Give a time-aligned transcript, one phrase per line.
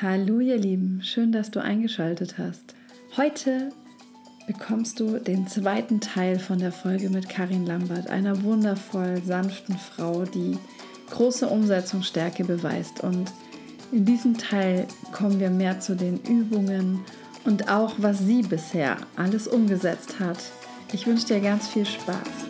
[0.00, 2.76] Hallo ihr Lieben, schön, dass du eingeschaltet hast.
[3.16, 3.70] Heute
[4.46, 10.24] bekommst du den zweiten Teil von der Folge mit Karin Lambert, einer wundervoll sanften Frau,
[10.24, 10.56] die
[11.10, 13.02] große Umsetzungsstärke beweist.
[13.02, 13.32] Und
[13.90, 17.00] in diesem Teil kommen wir mehr zu den Übungen
[17.44, 20.38] und auch, was sie bisher alles umgesetzt hat.
[20.92, 22.47] Ich wünsche dir ganz viel Spaß.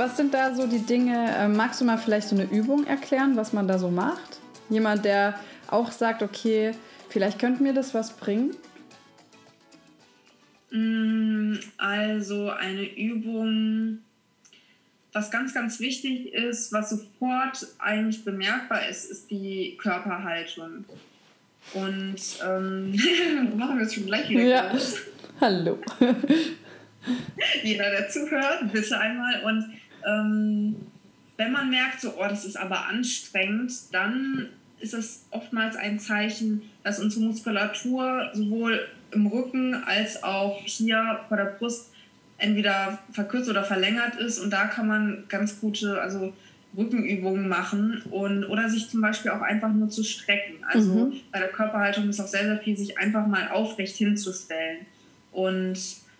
[0.00, 1.36] Was, sind da so die Dinge?
[1.36, 4.40] Äh, magst du mal vielleicht so eine Übung erklären, was man da so macht?
[4.70, 5.38] Jemand, der
[5.68, 6.72] auch sagt, okay,
[7.10, 8.56] vielleicht könnte mir das was bringen?
[10.70, 13.98] Mm, also eine Übung,
[15.12, 20.86] was ganz, ganz wichtig ist, was sofort eigentlich bemerkbar ist, ist die Körperhaltung.
[21.74, 22.92] Und ähm,
[23.56, 24.44] machen wir es schon gleich wieder.
[24.44, 24.72] Ja.
[25.42, 25.78] Hallo.
[27.62, 29.42] Jeder, der zuhört, bitte einmal.
[29.44, 30.76] Und ähm,
[31.36, 34.48] wenn man merkt, so, oh, das ist aber anstrengend, dann
[34.78, 41.36] ist es oftmals ein Zeichen, dass unsere Muskulatur sowohl im Rücken als auch hier vor
[41.36, 41.92] der Brust
[42.38, 44.38] entweder verkürzt oder verlängert ist.
[44.38, 46.32] Und da kann man ganz gute also
[46.76, 50.64] Rückenübungen machen und oder sich zum Beispiel auch einfach nur zu strecken.
[50.66, 51.20] Also mhm.
[51.32, 54.86] bei der Körperhaltung ist auch sehr, sehr viel, sich einfach mal aufrecht hinzustellen.
[55.32, 55.78] Und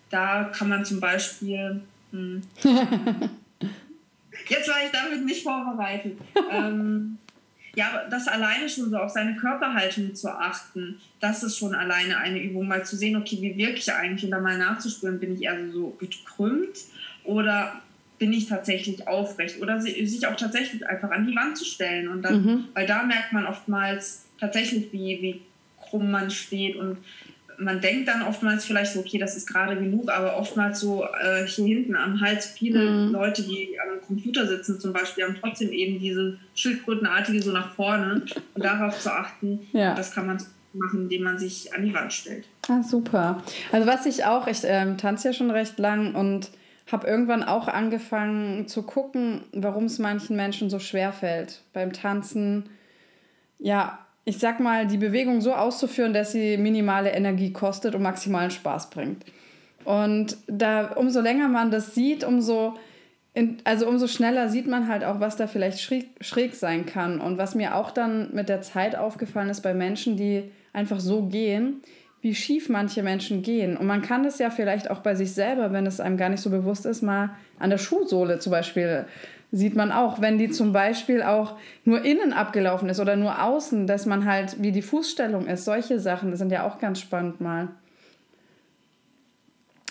[0.09, 1.81] da kann man zum Beispiel.
[2.11, 2.41] Hm,
[4.47, 6.17] jetzt war ich damit nicht vorbereitet.
[6.51, 7.17] ähm,
[7.75, 12.41] ja, das alleine schon so auf seine Körperhaltung zu achten, das ist schon alleine eine
[12.41, 15.43] Übung, mal zu sehen, okay, wie wirke ich eigentlich und dann mal nachzuspüren, bin ich
[15.43, 16.77] eher so gekrümmt
[17.23, 17.81] oder
[18.19, 22.21] bin ich tatsächlich aufrecht oder sich auch tatsächlich einfach an die Wand zu stellen und
[22.21, 22.63] dann, mhm.
[22.73, 25.41] weil da merkt man oftmals tatsächlich, wie, wie
[25.81, 26.97] krumm man steht und
[27.61, 31.45] man denkt dann oftmals vielleicht so, okay, das ist gerade genug, aber oftmals so äh,
[31.45, 33.11] hier hinten am Hals, viele mhm.
[33.11, 38.13] Leute, die am Computer sitzen zum Beispiel, haben trotzdem eben diese Schildkrötenartige so nach vorne
[38.13, 39.93] und darauf zu achten, ja.
[39.95, 40.37] das kann man
[40.73, 42.45] machen, indem man sich an die Wand stellt.
[42.67, 43.43] Ah, super.
[43.71, 46.49] Also was ich auch, ich ähm, tanze ja schon recht lang und
[46.91, 52.69] habe irgendwann auch angefangen zu gucken, warum es manchen Menschen so schwer fällt beim Tanzen.
[53.59, 58.51] Ja, ich sag mal, die Bewegung so auszuführen, dass sie minimale Energie kostet und maximalen
[58.51, 59.25] Spaß bringt.
[59.83, 62.75] Und da, umso länger man das sieht, umso,
[63.33, 67.19] in, also umso schneller sieht man halt auch, was da vielleicht schräg, schräg sein kann.
[67.19, 71.23] Und was mir auch dann mit der Zeit aufgefallen ist bei Menschen, die einfach so
[71.23, 71.81] gehen,
[72.21, 73.75] wie schief manche Menschen gehen.
[73.75, 76.41] Und man kann das ja vielleicht auch bei sich selber, wenn es einem gar nicht
[76.41, 79.05] so bewusst ist, mal an der Schuhsohle zum Beispiel
[79.51, 83.85] sieht man auch, wenn die zum Beispiel auch nur innen abgelaufen ist oder nur außen,
[83.85, 87.41] dass man halt, wie die Fußstellung ist, solche Sachen, das sind ja auch ganz spannend
[87.41, 87.67] mal.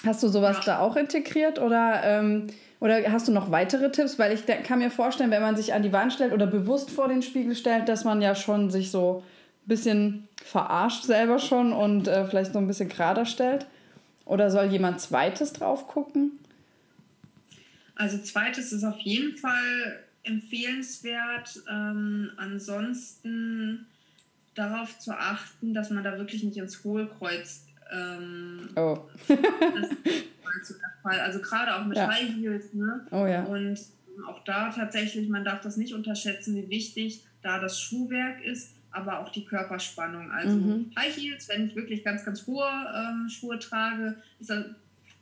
[0.04, 0.62] Hast du sowas ja.
[0.64, 2.46] da auch integriert oder, ähm,
[2.80, 4.18] oder hast du noch weitere Tipps?
[4.18, 7.08] Weil ich kann mir vorstellen, wenn man sich an die Wand stellt oder bewusst vor
[7.08, 9.22] den Spiegel stellt, dass man ja schon sich so
[9.64, 13.66] ein bisschen verarscht selber schon und äh, vielleicht so ein bisschen gerader stellt.
[14.24, 16.38] Oder soll jemand zweites drauf gucken?
[18.00, 21.62] Also zweites ist auf jeden Fall empfehlenswert.
[21.70, 23.86] Ähm, ansonsten
[24.54, 27.66] darauf zu achten, dass man da wirklich nicht ins Hohlkreuz.
[27.92, 28.96] Ähm, oh.
[31.02, 32.08] also gerade auch mit ja.
[32.08, 32.72] High Heels.
[32.72, 33.06] Ne?
[33.10, 33.44] Oh ja.
[33.44, 33.78] Und
[34.26, 39.20] auch da tatsächlich, man darf das nicht unterschätzen, wie wichtig da das Schuhwerk ist, aber
[39.20, 40.30] auch die Körperspannung.
[40.30, 40.90] Also mhm.
[40.98, 44.50] High Heels, wenn ich wirklich ganz, ganz hohe ähm, Schuhe trage, ist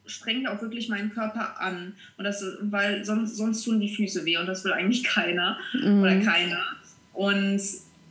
[0.08, 1.94] ich auch wirklich meinen Körper an.
[2.16, 6.02] Und das, weil sonst, sonst tun die Füße weh und das will eigentlich keiner mhm.
[6.02, 6.64] oder keiner.
[7.12, 7.60] Und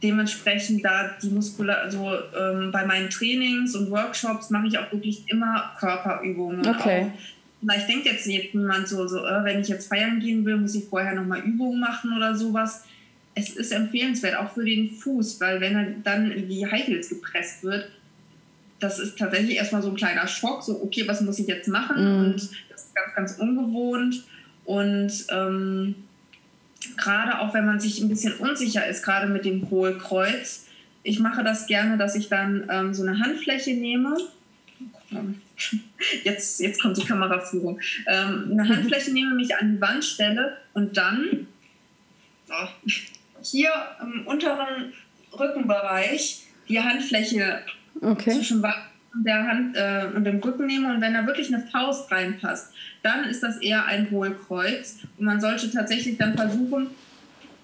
[0.03, 5.23] dementsprechend da die Muskulatur, also ähm, bei meinen Trainings und Workshops mache ich auch wirklich
[5.27, 6.67] immer Körperübungen.
[6.67, 7.11] Okay.
[7.59, 10.85] vielleicht denkt jetzt jemand so, so äh, wenn ich jetzt feiern gehen will, muss ich
[10.85, 12.83] vorher nochmal Übungen machen oder sowas.
[13.33, 17.09] Es ist empfehlenswert, auch für den Fuß, weil wenn er dann in die High Heels
[17.09, 17.89] gepresst wird,
[18.79, 21.95] das ist tatsächlich erstmal so ein kleiner Schock, so, okay, was muss ich jetzt machen?
[21.97, 22.25] Mm.
[22.25, 22.35] Und
[22.69, 24.23] das ist ganz, ganz ungewohnt.
[24.65, 25.95] Und ähm,
[26.95, 30.65] gerade auch wenn man sich ein bisschen unsicher ist, gerade mit dem Hohlkreuz,
[31.03, 34.17] ich mache das gerne, dass ich dann ähm, so eine Handfläche nehme.
[36.23, 37.79] Jetzt, jetzt kommt die Kameraführung.
[38.05, 41.47] Ähm, eine Handfläche nehme, mich an die Wand stelle und dann
[42.49, 42.91] oh,
[43.41, 44.93] hier im unteren
[45.37, 47.63] Rückenbereich die Handfläche
[48.01, 48.31] okay.
[48.31, 48.63] zwischen
[49.23, 52.73] der Hand äh, und dem Rücken nehme und wenn da wirklich eine Faust reinpasst,
[53.03, 56.91] dann ist das eher ein Hohlkreuz und man sollte tatsächlich dann versuchen,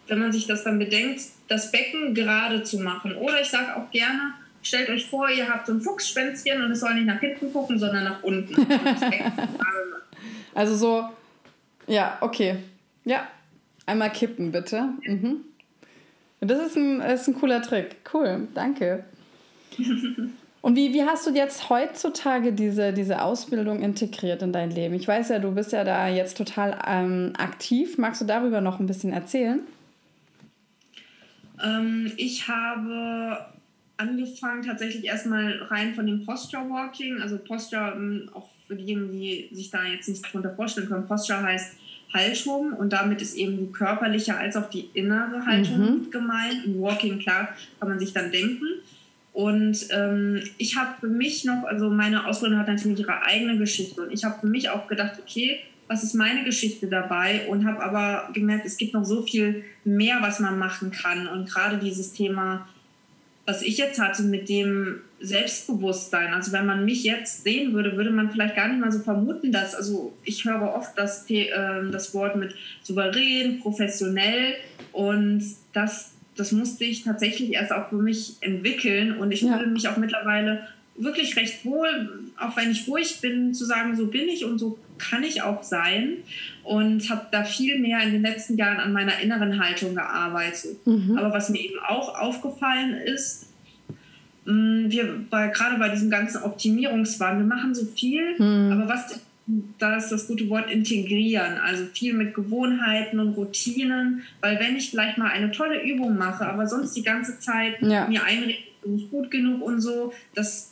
[0.07, 3.15] wenn man sich das dann bedenkt, das Becken gerade zu machen.
[3.15, 6.79] Oder ich sage auch gerne, stellt euch vor, ihr habt so ein Fuchsschwänzchen und es
[6.79, 8.55] soll nicht nach hinten gucken, sondern nach unten.
[10.53, 11.09] also so,
[11.87, 12.57] ja, okay.
[13.05, 13.27] Ja,
[13.85, 14.89] einmal kippen bitte.
[15.03, 15.41] Mhm.
[16.41, 17.95] Das ist ein, ist ein cooler Trick.
[18.13, 19.05] Cool, danke.
[20.61, 24.93] Und wie, wie hast du jetzt heutzutage diese, diese Ausbildung integriert in dein Leben?
[24.95, 27.97] Ich weiß ja, du bist ja da jetzt total ähm, aktiv.
[27.97, 29.59] Magst du darüber noch ein bisschen erzählen?
[31.61, 33.45] Ähm, ich habe
[33.97, 37.21] angefangen tatsächlich erstmal rein von dem Posture Walking.
[37.21, 41.43] Also Posture, ähm, auch für diejenigen, die sich da jetzt nicht darunter vorstellen können, Posture
[41.43, 41.75] heißt
[42.13, 46.11] Haltung und damit ist eben die körperliche als auch die innere Haltung mhm.
[46.11, 46.65] gemeint.
[46.65, 47.49] Im Walking, klar,
[47.79, 48.65] kann man sich dann denken.
[49.33, 54.03] Und ähm, ich habe für mich noch, also meine Ausbildung hat natürlich ihre eigene Geschichte.
[54.03, 57.47] Und ich habe für mich auch gedacht, okay, was ist meine Geschichte dabei?
[57.47, 61.27] Und habe aber gemerkt, es gibt noch so viel mehr, was man machen kann.
[61.27, 62.69] Und gerade dieses Thema,
[63.45, 68.11] was ich jetzt hatte mit dem Selbstbewusstsein, also wenn man mich jetzt sehen würde, würde
[68.11, 71.49] man vielleicht gar nicht mal so vermuten, dass, also ich höre oft das, äh,
[71.91, 74.55] das Wort mit souverän, professionell.
[74.91, 75.43] Und
[75.73, 79.57] das das musste ich tatsächlich erst auch für mich entwickeln und ich ja.
[79.57, 84.07] fühle mich auch mittlerweile wirklich recht wohl, auch wenn ich ruhig bin, zu sagen, so
[84.07, 86.17] bin ich und so kann ich auch sein
[86.63, 90.85] und habe da viel mehr in den letzten Jahren an meiner inneren Haltung gearbeitet.
[90.85, 91.17] Mhm.
[91.17, 93.47] Aber was mir eben auch aufgefallen ist,
[94.45, 98.71] mm, wir bei, gerade bei diesem ganzen Optimierungswahn, wir machen so viel, mhm.
[98.71, 99.19] aber was
[99.77, 104.89] da ist das gute Wort integrieren, also viel mit Gewohnheiten und Routinen, weil wenn ich
[104.89, 108.07] vielleicht mal eine tolle Übung mache, aber sonst die ganze Zeit ja.
[108.07, 110.71] mir einrede, bin ich gut genug und so, das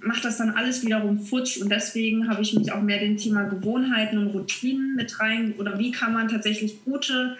[0.00, 3.44] macht das dann alles wiederum futsch und deswegen habe ich mich auch mehr dem Thema
[3.44, 7.36] Gewohnheiten und Routinen mit rein oder wie kann man tatsächlich gute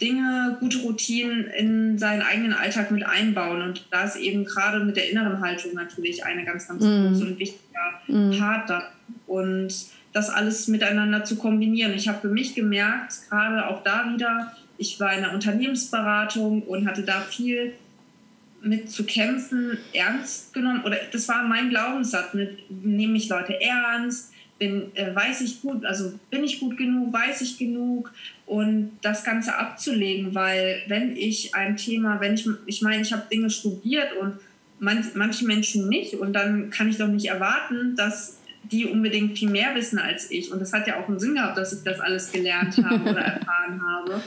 [0.00, 3.62] Dinge, gute Routinen in seinen eigenen Alltag mit einbauen.
[3.62, 7.06] Und da ist eben gerade mit der inneren Haltung natürlich eine ganz, ganz mm.
[7.06, 8.36] große und wichtiger mm.
[8.36, 8.90] Part da.
[9.26, 9.72] Und
[10.12, 11.92] das alles miteinander zu kombinieren.
[11.92, 16.88] Ich habe für mich gemerkt, gerade auch da wieder, ich war in der Unternehmensberatung und
[16.88, 17.74] hatte da viel
[18.62, 20.82] mit zu kämpfen, ernst genommen.
[20.84, 25.84] Oder das war mein Glaubenssatz mit, nehme ich Leute ernst, bin, äh, weiß ich gut,
[25.84, 28.12] also bin ich gut genug, weiß ich genug
[28.46, 33.24] und das Ganze abzulegen, weil wenn ich ein Thema, wenn ich, ich meine, ich habe
[33.30, 34.38] Dinge studiert und
[34.78, 38.38] man, manche Menschen nicht und dann kann ich doch nicht erwarten, dass
[38.70, 40.52] die unbedingt viel mehr wissen als ich.
[40.52, 43.20] Und das hat ja auch einen Sinn gehabt, dass ich das alles gelernt habe oder
[43.20, 44.22] erfahren habe.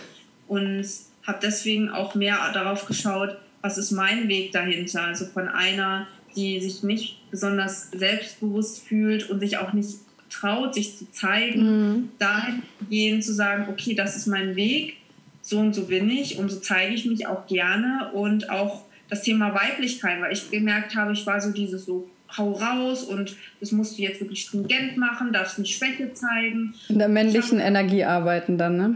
[0.47, 0.85] Und
[1.25, 6.59] habe deswegen auch mehr darauf geschaut, was ist mein Weg dahinter, also von einer, die
[6.61, 9.97] sich nicht besonders selbstbewusst fühlt und sich auch nicht
[10.29, 12.09] traut, sich zu zeigen, mhm.
[12.19, 14.97] dahingehend zu sagen, okay, das ist mein Weg,
[15.41, 18.11] so und so bin ich und so zeige ich mich auch gerne.
[18.13, 22.51] Und auch das Thema Weiblichkeit, weil ich gemerkt habe, ich war so dieses so, hau
[22.51, 26.73] raus und das musst du jetzt wirklich stringent machen, darfst nicht Schwäche zeigen.
[26.89, 28.95] In der männlichen hab, Energie arbeiten dann, ne?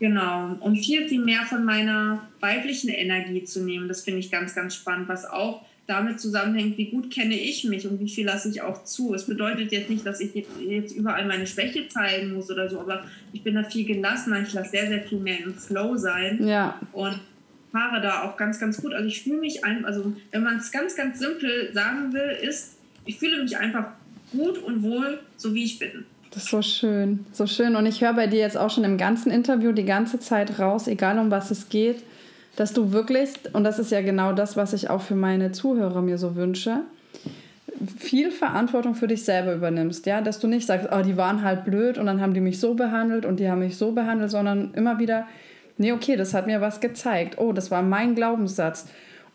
[0.00, 3.88] Genau, um viel, viel mehr von meiner weiblichen Energie zu nehmen.
[3.88, 7.86] Das finde ich ganz, ganz spannend, was auch damit zusammenhängt, wie gut kenne ich mich
[7.86, 9.14] und wie viel lasse ich auch zu.
[9.14, 13.04] Es bedeutet jetzt nicht, dass ich jetzt überall meine Schwäche zeigen muss oder so, aber
[13.32, 14.42] ich bin da viel gelassener.
[14.42, 16.46] Ich lasse sehr, sehr viel mehr im Flow sein.
[16.46, 16.78] Ja.
[16.92, 17.18] Und
[17.78, 18.92] fahre da auch ganz, ganz gut.
[18.92, 22.76] Also ich fühle mich ein, also wenn man es ganz, ganz simpel sagen will, ist,
[23.04, 23.86] ich fühle mich einfach
[24.32, 26.04] gut und wohl, so wie ich bin.
[26.30, 27.76] Das ist so schön, so schön.
[27.76, 30.88] Und ich höre bei dir jetzt auch schon im ganzen Interview die ganze Zeit raus,
[30.88, 32.02] egal um was es geht,
[32.56, 36.02] dass du wirklich, und das ist ja genau das, was ich auch für meine Zuhörer
[36.02, 36.80] mir so wünsche,
[37.96, 41.64] viel Verantwortung für dich selber übernimmst, ja, dass du nicht sagst, oh, die waren halt
[41.64, 44.74] blöd und dann haben die mich so behandelt und die haben mich so behandelt, sondern
[44.74, 45.26] immer wieder,
[45.78, 47.38] nee, okay, das hat mir was gezeigt.
[47.38, 48.88] Oh, das war mein Glaubenssatz.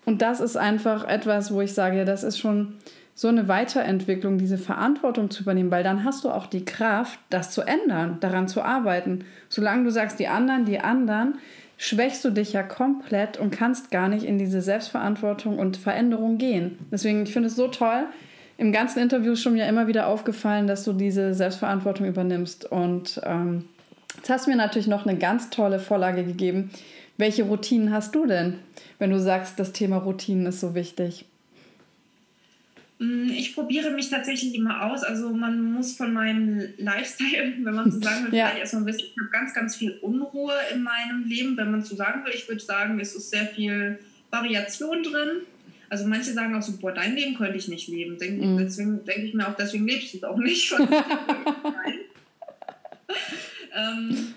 [0.06, 2.76] Und das ist einfach etwas, wo ich sage, ja, das ist schon
[3.16, 7.52] so eine Weiterentwicklung, diese Verantwortung zu übernehmen, weil dann hast du auch die Kraft, das
[7.52, 9.26] zu ändern, daran zu arbeiten.
[9.50, 11.36] Solange du sagst, die anderen, die anderen,
[11.78, 16.80] schwächst du dich ja komplett und kannst gar nicht in diese Selbstverantwortung und Veränderung gehen.
[16.92, 18.06] Deswegen, ich finde es so toll.
[18.58, 22.72] Im ganzen Interview ist schon mir immer wieder aufgefallen, dass du diese Selbstverantwortung übernimmst.
[22.72, 23.66] Und ähm,
[24.24, 26.72] jetzt hast du mir natürlich noch eine ganz tolle Vorlage gegeben.
[27.18, 28.56] Welche Routinen hast du denn,
[28.98, 31.26] wenn du sagst, das Thema Routinen ist so wichtig?
[33.00, 35.04] Mm, ich probiere mich tatsächlich immer aus.
[35.04, 38.46] Also man muss von meinem Lifestyle, wenn man so sagen will, ja.
[38.46, 41.58] vielleicht erstmal wissen, ich habe ganz, ganz viel Unruhe in meinem Leben.
[41.58, 44.00] Wenn man so sagen will, ich würde sagen, es ist sehr viel
[44.32, 45.42] Variation drin.
[45.90, 48.14] Also manche sagen auch so, boah, dein Leben könnte ich nicht leben.
[48.14, 48.58] Mm.
[48.58, 50.74] Deswegen denke ich mir auch, deswegen lebst du es auch nicht.
[53.76, 54.34] ähm,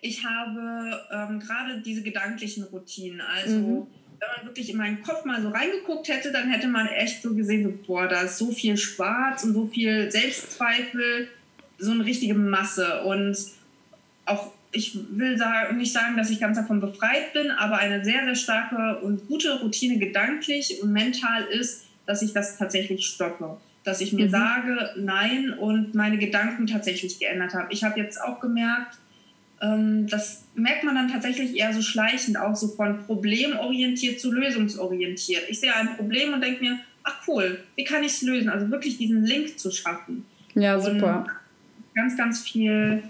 [0.00, 3.20] ich habe ähm, gerade diese gedanklichen Routinen.
[3.20, 3.86] Also mhm
[4.22, 7.34] wenn man wirklich in meinen Kopf mal so reingeguckt hätte, dann hätte man echt so
[7.34, 11.28] gesehen, so, boah, da ist so viel Schwarz und so viel Selbstzweifel,
[11.78, 13.02] so eine richtige Masse.
[13.02, 13.36] Und
[14.26, 18.24] auch, ich will sagen, nicht sagen, dass ich ganz davon befreit bin, aber eine sehr,
[18.24, 23.56] sehr starke und gute Routine gedanklich und mental ist, dass ich das tatsächlich stoppe.
[23.84, 24.30] Dass ich mir mhm.
[24.30, 27.72] sage, nein und meine Gedanken tatsächlich geändert habe.
[27.72, 28.98] Ich habe jetzt auch gemerkt,
[29.60, 35.44] ähm, das merkt man dann tatsächlich eher so schleichend, auch so von problemorientiert zu lösungsorientiert.
[35.48, 38.48] Ich sehe ein Problem und denke mir, ach cool, wie kann ich es lösen?
[38.48, 40.24] Also wirklich diesen Link zu schaffen.
[40.54, 41.26] Ja, super.
[41.26, 43.02] Und ganz, ganz viel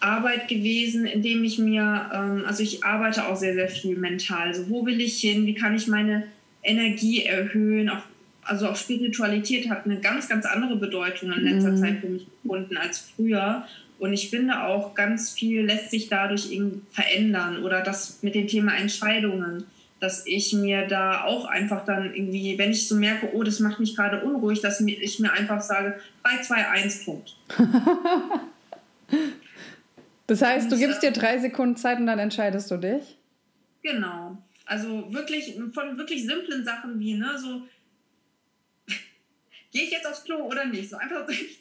[0.00, 4.48] Arbeit gewesen, indem ich mir, ähm, also ich arbeite auch sehr, sehr viel mental.
[4.48, 5.46] Also wo will ich hin?
[5.46, 6.24] Wie kann ich meine
[6.62, 7.88] Energie erhöhen?
[7.88, 8.02] Auch,
[8.46, 11.76] also auch Spiritualität hat eine ganz, ganz andere Bedeutung in letzter mhm.
[11.76, 13.66] Zeit für mich gefunden als früher.
[13.98, 16.48] Und ich finde auch ganz viel lässt sich dadurch
[16.90, 19.64] verändern oder das mit dem Thema Entscheidungen
[20.00, 23.80] dass ich mir da auch einfach dann irgendwie, wenn ich so merke, oh, das macht
[23.80, 27.36] mich gerade unruhig, dass ich mir einfach sage, 3, 2, 1, Punkt.
[30.26, 33.16] das heißt, du gibst dir drei Sekunden Zeit und dann entscheidest du dich?
[33.82, 34.36] Genau.
[34.66, 37.62] Also wirklich von wirklich simplen Sachen wie, ne, so,
[39.76, 40.88] gehe ich jetzt aufs Klo oder nicht?
[40.88, 41.60] So einfach, ich,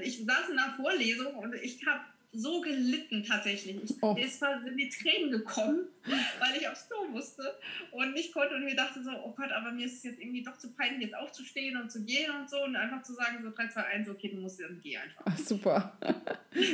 [0.00, 2.00] ich saß in einer Vorlesung und ich habe
[2.34, 3.76] so gelitten tatsächlich.
[3.84, 4.16] Ich, oh.
[4.18, 7.42] Ist fast in die Tränen gekommen, weil ich aufs Klo musste
[7.90, 10.42] und nicht konnte und mir dachte so, oh Gott, aber mir ist es jetzt irgendwie
[10.42, 13.50] doch zu peinlich, jetzt aufzustehen und zu gehen und so und einfach zu sagen, so
[13.54, 15.22] 3, 2, 1, okay, du musst dann geh einfach.
[15.26, 15.92] Ach, super.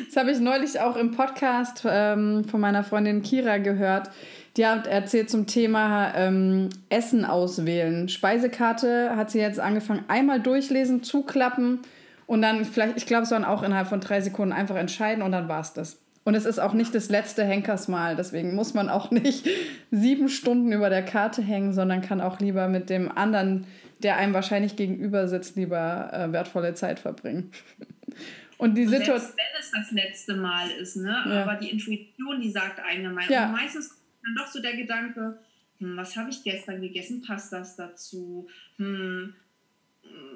[0.07, 4.11] Das habe ich neulich auch im Podcast ähm, von meiner Freundin Kira gehört.
[4.57, 8.09] Die hat erzählt zum Thema ähm, Essen auswählen.
[8.09, 11.81] Speisekarte hat sie jetzt angefangen, einmal durchlesen, zuklappen
[12.29, 15.33] und dann vielleicht, ich glaube, es waren auch innerhalb von drei Sekunden einfach entscheiden und
[15.33, 15.99] dann war es das.
[16.25, 19.49] Und es ist auch nicht das letzte Henkersmal, deswegen muss man auch nicht
[19.91, 23.67] sieben Stunden über der Karte hängen, sondern kann auch lieber mit dem anderen,
[24.01, 27.51] der einem wahrscheinlich gegenüber sitzt, lieber äh, wertvolle Zeit verbringen.
[28.59, 29.21] Und die Situation.
[29.21, 31.17] Selbst wenn es das letzte Mal ist, ne?
[31.27, 31.45] Ja.
[31.45, 33.33] Aber die Intuition, die sagt eine Meinung.
[33.33, 33.47] Ja.
[33.47, 35.39] Und meistens kommt dann doch so der Gedanke,
[35.79, 37.23] hm, was habe ich gestern gegessen?
[37.23, 38.49] Passt das dazu?
[38.77, 39.33] Hm,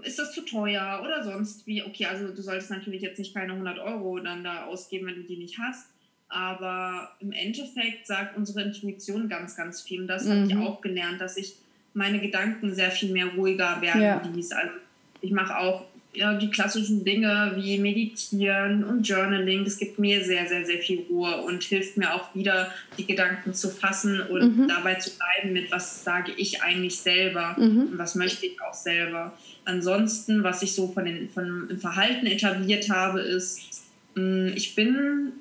[0.02, 1.82] ist das zu teuer oder sonst wie?
[1.82, 5.22] Okay, also du solltest natürlich jetzt nicht keine 100 Euro dann da ausgeben, wenn du
[5.22, 5.86] die nicht hast.
[6.28, 10.00] Aber im Endeffekt sagt unsere Intuition ganz, ganz viel.
[10.00, 10.30] Und das mhm.
[10.30, 11.56] habe ich auch gelernt, dass ich
[11.94, 14.22] meine Gedanken sehr viel mehr ruhiger werden ja.
[14.34, 14.52] ließ.
[14.52, 14.72] Also
[15.20, 19.64] ich mache auch ja, die klassischen Dinge wie Meditieren und Journaling.
[19.64, 23.54] Das gibt mir sehr, sehr, sehr viel Ruhe und hilft mir auch wieder, die Gedanken
[23.54, 24.68] zu fassen und mhm.
[24.68, 27.88] dabei zu bleiben mit, was sage ich eigentlich selber mhm.
[27.92, 29.32] und was möchte ich auch selber.
[29.64, 35.32] Ansonsten, was ich so von den, von dem Verhalten etabliert habe, ist, mm, ich bin,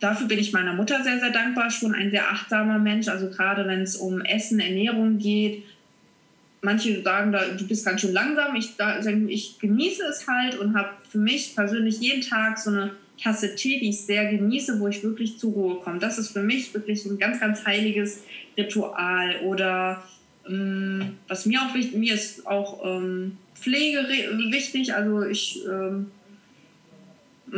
[0.00, 3.08] dafür bin ich meiner Mutter sehr, sehr dankbar, schon ein sehr achtsamer Mensch.
[3.08, 5.62] Also gerade wenn es um Essen, Ernährung geht,
[6.64, 8.56] manche sagen, da, du bist ganz schön langsam.
[8.56, 12.90] Ich, da, ich genieße es halt und habe für mich persönlich jeden Tag so eine
[13.22, 16.00] Tasse Tee, die ich sehr genieße, wo ich wirklich zur Ruhe komme.
[16.00, 18.24] Das ist für mich wirklich ein ganz, ganz heiliges
[18.56, 19.36] Ritual.
[19.44, 20.02] Oder
[20.48, 24.06] ähm, was mir auch wichtig, mir ist auch ähm, Pflege
[24.50, 24.94] wichtig.
[24.94, 26.06] Also ich ähm,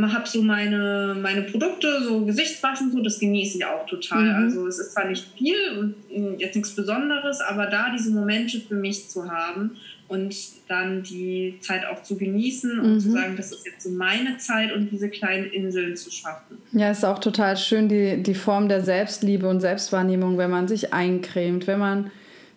[0.03, 4.25] habe so meine, meine Produkte, so Gesichtswaschen, so, das genieße ich auch total.
[4.25, 4.45] Mhm.
[4.45, 8.61] Also es ist zwar nicht viel und äh, jetzt nichts Besonderes, aber da diese Momente
[8.61, 9.77] für mich zu haben
[10.09, 10.37] und
[10.69, 13.01] dann die Zeit auch zu genießen und mhm.
[13.01, 16.59] zu sagen, das ist jetzt so meine Zeit und diese kleinen Inseln zu schaffen.
[16.73, 20.93] Ja, ist auch total schön, die, die Form der Selbstliebe und Selbstwahrnehmung, wenn man sich
[20.93, 22.11] eincremt, wenn man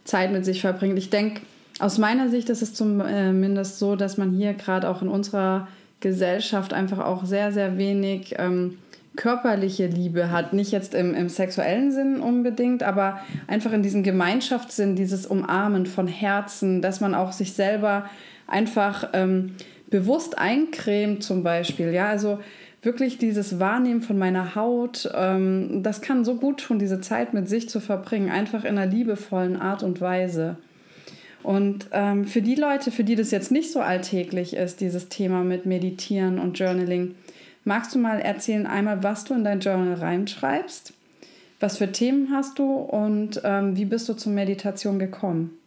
[0.03, 0.97] Zeit mit sich verbringt.
[0.97, 1.41] Ich denke,
[1.79, 5.67] aus meiner Sicht ist es zumindest so, dass man hier gerade auch in unserer
[5.99, 8.77] Gesellschaft einfach auch sehr, sehr wenig ähm,
[9.15, 10.53] körperliche Liebe hat.
[10.53, 16.07] Nicht jetzt im, im sexuellen Sinn unbedingt, aber einfach in diesem Gemeinschaftssinn, dieses Umarmen von
[16.07, 18.09] Herzen, dass man auch sich selber
[18.47, 19.55] einfach ähm,
[19.89, 21.91] bewusst eincremt zum Beispiel.
[21.91, 22.39] Ja, also
[22.81, 27.49] wirklich dieses Wahrnehmen von meiner Haut, ähm, das kann so gut tun, diese Zeit mit
[27.49, 30.57] sich zu verbringen, einfach in einer liebevollen Art und Weise.
[31.43, 35.43] Und ähm, für die Leute, für die das jetzt nicht so alltäglich ist, dieses Thema
[35.43, 37.15] mit Meditieren und Journaling,
[37.63, 40.93] magst du mal erzählen einmal, was du in dein Journal reinschreibst?
[41.59, 45.57] Was für Themen hast du und ähm, wie bist du zur Meditation gekommen?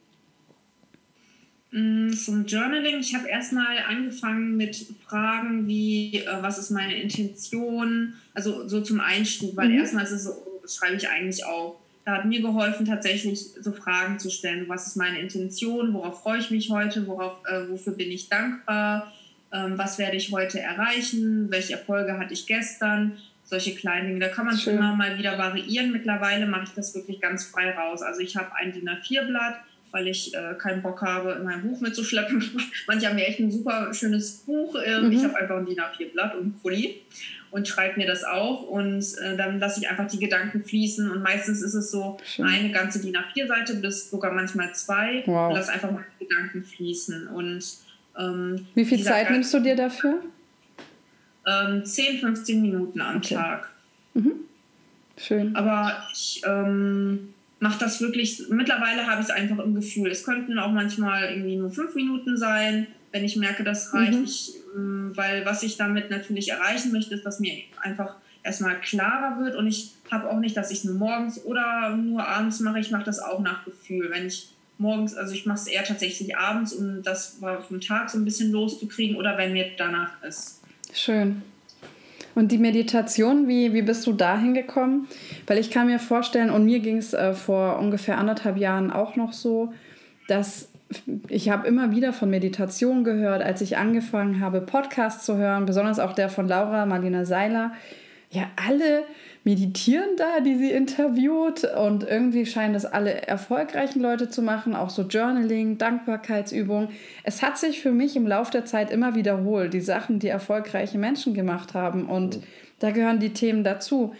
[1.70, 8.14] Mm, zum Journaling, ich habe erstmal angefangen mit Fragen wie, äh, was ist meine Intention,
[8.34, 9.78] also so zum Einstieg, weil mhm.
[9.78, 10.32] erstmal ist es so,
[10.66, 14.68] schreibe ich eigentlich auch da hat mir geholfen, tatsächlich so Fragen zu stellen.
[14.68, 15.94] Was ist meine Intention?
[15.94, 17.06] Worauf freue ich mich heute?
[17.06, 19.12] Worauf, äh, wofür bin ich dankbar?
[19.52, 21.50] Ähm, was werde ich heute erreichen?
[21.50, 23.18] Welche Erfolge hatte ich gestern?
[23.44, 24.20] Solche kleinen Dinge.
[24.20, 25.92] Da kann man schon immer mal wieder variieren.
[25.92, 28.02] Mittlerweile mache ich das wirklich ganz frei raus.
[28.02, 29.60] Also ich habe ein DIN A4-Blatt,
[29.92, 32.42] weil ich äh, keinen Bock habe, in mein Buch mitzuschleppen.
[32.88, 34.74] Manche haben ja echt ein super schönes Buch.
[34.84, 35.12] Ähm, mhm.
[35.12, 37.02] Ich habe einfach ein DIN A4-Blatt und ein Pulli.
[37.52, 41.22] Und schreibe mir das auf und äh, dann lasse ich einfach die Gedanken fließen und
[41.22, 42.46] meistens ist es so Schön.
[42.46, 45.50] eine ganze DIN A4-Seite bis sogar manchmal zwei wow.
[45.50, 47.62] und lasse einfach mal die Gedanken fließen und
[48.18, 50.22] ähm, Wie viel Zeit nimmst du dir dafür?
[51.46, 53.34] Ähm, 10, 15 Minuten am okay.
[53.34, 53.70] Tag.
[54.14, 54.32] Mhm.
[55.18, 55.54] Schön.
[55.54, 60.10] Aber ich ähm, mache das wirklich, mittlerweile habe ich es einfach im Gefühl.
[60.10, 64.18] Es könnten auch manchmal irgendwie nur fünf Minuten sein, wenn ich merke, das reicht.
[64.18, 64.24] Mhm.
[64.24, 69.38] Ich, ähm, weil was ich damit natürlich erreichen möchte, ist, dass mir einfach erstmal klarer
[69.40, 72.80] wird und ich habe auch nicht, dass ich nur morgens oder nur abends mache.
[72.80, 74.10] Ich mache das auch nach Gefühl.
[74.10, 77.38] Wenn ich morgens, also ich mache es eher tatsächlich abends, um das
[77.68, 80.60] vom Tag so ein bisschen loszukriegen oder wenn mir danach ist.
[80.92, 81.42] Schön.
[82.34, 85.06] Und die Meditation, wie, wie bist du da hingekommen?
[85.46, 89.16] Weil ich kann mir vorstellen, und mir ging es äh, vor ungefähr anderthalb Jahren auch
[89.16, 89.72] noch so,
[90.28, 90.68] dass
[91.28, 95.98] ich habe immer wieder von Meditation gehört, als ich angefangen habe, Podcasts zu hören, besonders
[95.98, 97.72] auch der von Laura Marlina Seiler.
[98.30, 99.04] Ja, alle
[99.44, 104.90] meditieren da, die sie interviewt und irgendwie scheinen das alle erfolgreichen Leute zu machen, auch
[104.90, 106.88] so Journaling, Dankbarkeitsübungen.
[107.24, 110.98] Es hat sich für mich im Laufe der Zeit immer wiederholt, die Sachen, die erfolgreiche
[110.98, 112.40] Menschen gemacht haben und
[112.78, 114.14] da gehören die Themen dazu.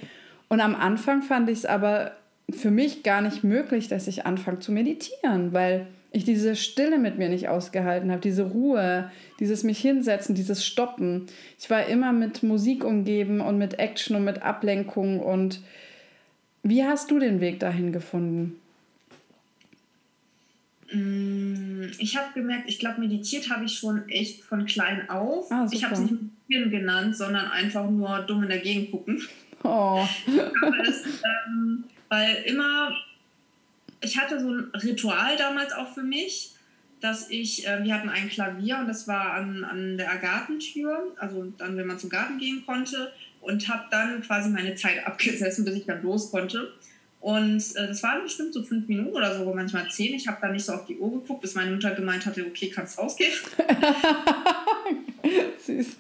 [0.48, 2.12] Und am Anfang fand ich es aber
[2.50, 7.18] für mich gar nicht möglich, dass ich anfange zu meditieren, weil ich diese Stille mit
[7.18, 11.26] mir nicht ausgehalten habe, diese Ruhe, dieses mich hinsetzen, dieses Stoppen.
[11.58, 15.20] Ich war immer mit Musik umgeben und mit Action und mit Ablenkung.
[15.20, 15.60] Und
[16.62, 18.58] wie hast du den Weg dahin gefunden?
[20.92, 25.50] Mm, ich habe gemerkt, ich glaube, meditiert habe ich schon echt von klein auf.
[25.50, 29.22] Ah, ich habe es nicht meditieren genannt, sondern einfach nur dumm in der Gegend gucken.
[29.64, 30.06] Oh.
[30.86, 31.04] es,
[31.46, 32.92] ähm, weil immer
[34.02, 36.54] ich hatte so ein Ritual damals auch für mich,
[37.00, 41.52] dass ich, äh, wir hatten ein Klavier und das war an, an der Gartentür, also
[41.58, 45.74] dann, wenn man zum Garten gehen konnte und habe dann quasi meine Zeit abgesessen, bis
[45.74, 46.72] ich dann los konnte.
[47.20, 50.14] Und äh, das waren bestimmt so fünf Minuten oder so, manchmal zehn.
[50.14, 52.68] Ich habe da nicht so auf die Uhr geguckt, bis meine Mutter gemeint hatte, okay,
[52.68, 53.32] kannst rausgehen.
[55.64, 55.96] Süß.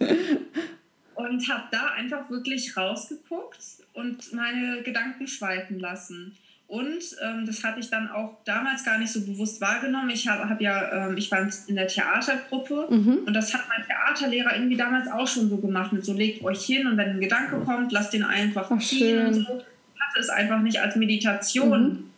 [1.14, 3.60] Und habe da einfach wirklich rausgeguckt
[3.92, 6.36] und meine Gedanken schweifen lassen.
[6.72, 10.08] Und ähm, das hatte ich dann auch damals gar nicht so bewusst wahrgenommen.
[10.08, 13.18] Ich habe hab ja, ähm, ich war in der Theatergruppe mhm.
[13.26, 16.64] und das hat mein Theaterlehrer irgendwie damals auch schon so gemacht mit so legt euch
[16.64, 19.26] hin und wenn ein Gedanke kommt, lasst den einfach Ach, ziehen schön.
[19.26, 19.40] und so.
[19.42, 22.10] Ich hatte es einfach nicht als Meditation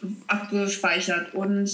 [0.00, 0.16] mhm.
[0.28, 1.68] abgespeichert und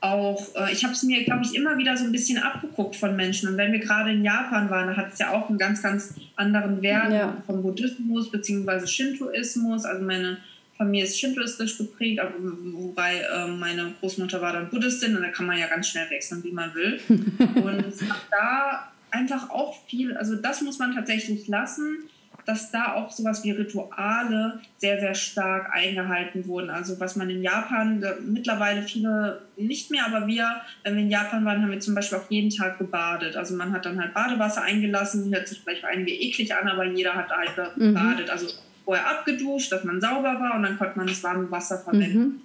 [0.00, 3.16] auch, äh, ich habe es mir, glaube ich, immer wieder so ein bisschen abgeguckt von
[3.16, 3.48] Menschen.
[3.48, 6.14] Und wenn wir gerade in Japan waren, da hat es ja auch einen ganz, ganz
[6.36, 7.36] anderen Wert ja.
[7.46, 8.86] vom Buddhismus bzw.
[8.86, 9.84] Shintoismus.
[9.84, 10.38] Also meine
[10.80, 15.44] Familie ist shintoistisch geprägt, aber, wobei äh, meine Großmutter war dann Buddhistin und da kann
[15.44, 16.98] man ja ganz schnell wechseln, wie man will.
[17.08, 17.94] und
[18.30, 22.08] da einfach auch viel, also das muss man tatsächlich lassen,
[22.46, 26.70] dass da auch sowas wie Rituale sehr, sehr stark eingehalten wurden.
[26.70, 31.44] Also was man in Japan, mittlerweile viele nicht mehr, aber wir, wenn wir in Japan
[31.44, 33.36] waren, haben wir zum Beispiel auch jeden Tag gebadet.
[33.36, 37.14] Also man hat dann halt Badewasser eingelassen, hört sich vielleicht einige eklig an, aber jeder
[37.14, 38.28] hat halt gebadet.
[38.28, 38.32] Mhm.
[38.32, 38.46] Also
[38.90, 42.18] vorher abgeduscht, dass man sauber war und dann konnte man das warme Wasser verwenden.
[42.18, 42.40] Mhm.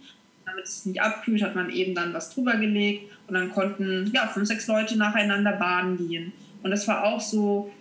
[0.45, 4.27] Damit es nicht abkühlt, hat man eben dann was drüber gelegt und dann konnten ja
[4.27, 6.33] fünf, sechs Leute nacheinander baden gehen.
[6.61, 7.73] Und das war auch so,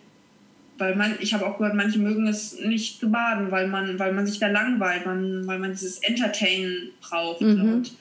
[0.78, 4.14] weil man, ich habe auch gehört, manche mögen es nicht zu baden, weil man, weil
[4.14, 7.42] man sich da langweilt, man, weil man dieses Entertainen braucht.
[7.42, 7.60] Mhm.
[7.60, 7.92] Und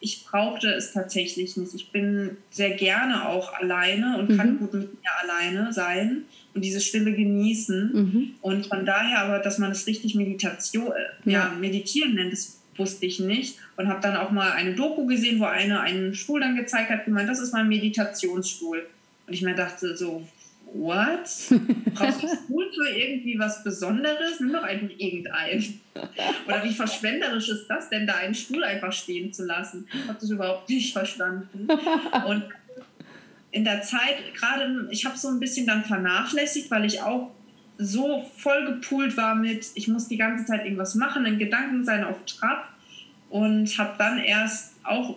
[0.00, 1.74] ich brauchte es tatsächlich nicht.
[1.74, 4.36] Ich bin sehr gerne auch alleine und mhm.
[4.36, 6.22] kann gut mit mir alleine sein
[6.54, 7.90] und diese Stille genießen.
[7.92, 8.34] Mhm.
[8.40, 11.48] Und von daher aber, dass man es richtig Meditation, äh, ja.
[11.50, 13.56] ja, meditieren nennt, das wusste ich nicht.
[13.76, 17.04] Und habe dann auch mal eine Doku gesehen, wo eine einen Stuhl dann gezeigt hat,
[17.04, 18.86] gemeint, das ist mein Meditationsstuhl.
[19.26, 20.26] Und ich mir dachte so,
[20.74, 21.28] what?
[21.94, 24.40] Brauchst du Stuhl für irgendwie was Besonderes?
[24.40, 25.80] Nimm doch einfach irgendeinen.
[26.46, 29.86] Oder wie verschwenderisch ist das denn, da einen Stuhl einfach stehen zu lassen?
[29.92, 31.68] Ich habe das überhaupt nicht verstanden.
[32.26, 32.44] Und
[33.50, 37.30] in der Zeit, gerade, ich habe so ein bisschen dann vernachlässigt, weil ich auch
[37.78, 42.04] so voll gepoolt war mit, ich muss die ganze Zeit irgendwas machen, in Gedanken sein
[42.04, 42.68] auf Trab
[43.30, 45.16] und habe dann erst auch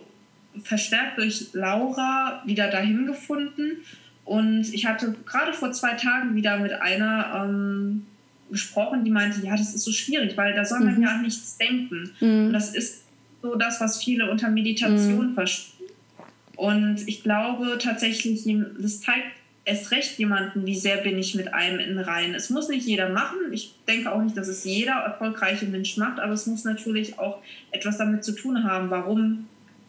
[0.62, 3.84] verstärkt durch Laura wieder dahin gefunden.
[4.24, 8.06] Und ich hatte gerade vor zwei Tagen wieder mit einer ähm,
[8.50, 11.02] gesprochen, die meinte, ja, das ist so schwierig, weil da soll man mhm.
[11.02, 12.10] ja nichts denken.
[12.20, 12.46] Mhm.
[12.46, 13.02] Und das ist
[13.42, 15.34] so das, was viele unter Meditation mhm.
[15.34, 15.72] verstehen
[16.62, 18.44] und ich glaube tatsächlich,
[18.78, 19.26] das zeigt
[19.64, 22.34] erst recht jemanden, wie sehr bin ich mit einem in Reihen.
[22.34, 23.38] Es muss nicht jeder machen.
[23.52, 27.42] Ich denke auch nicht, dass es jeder erfolgreiche Mensch macht, aber es muss natürlich auch
[27.70, 29.48] etwas damit zu tun haben, warum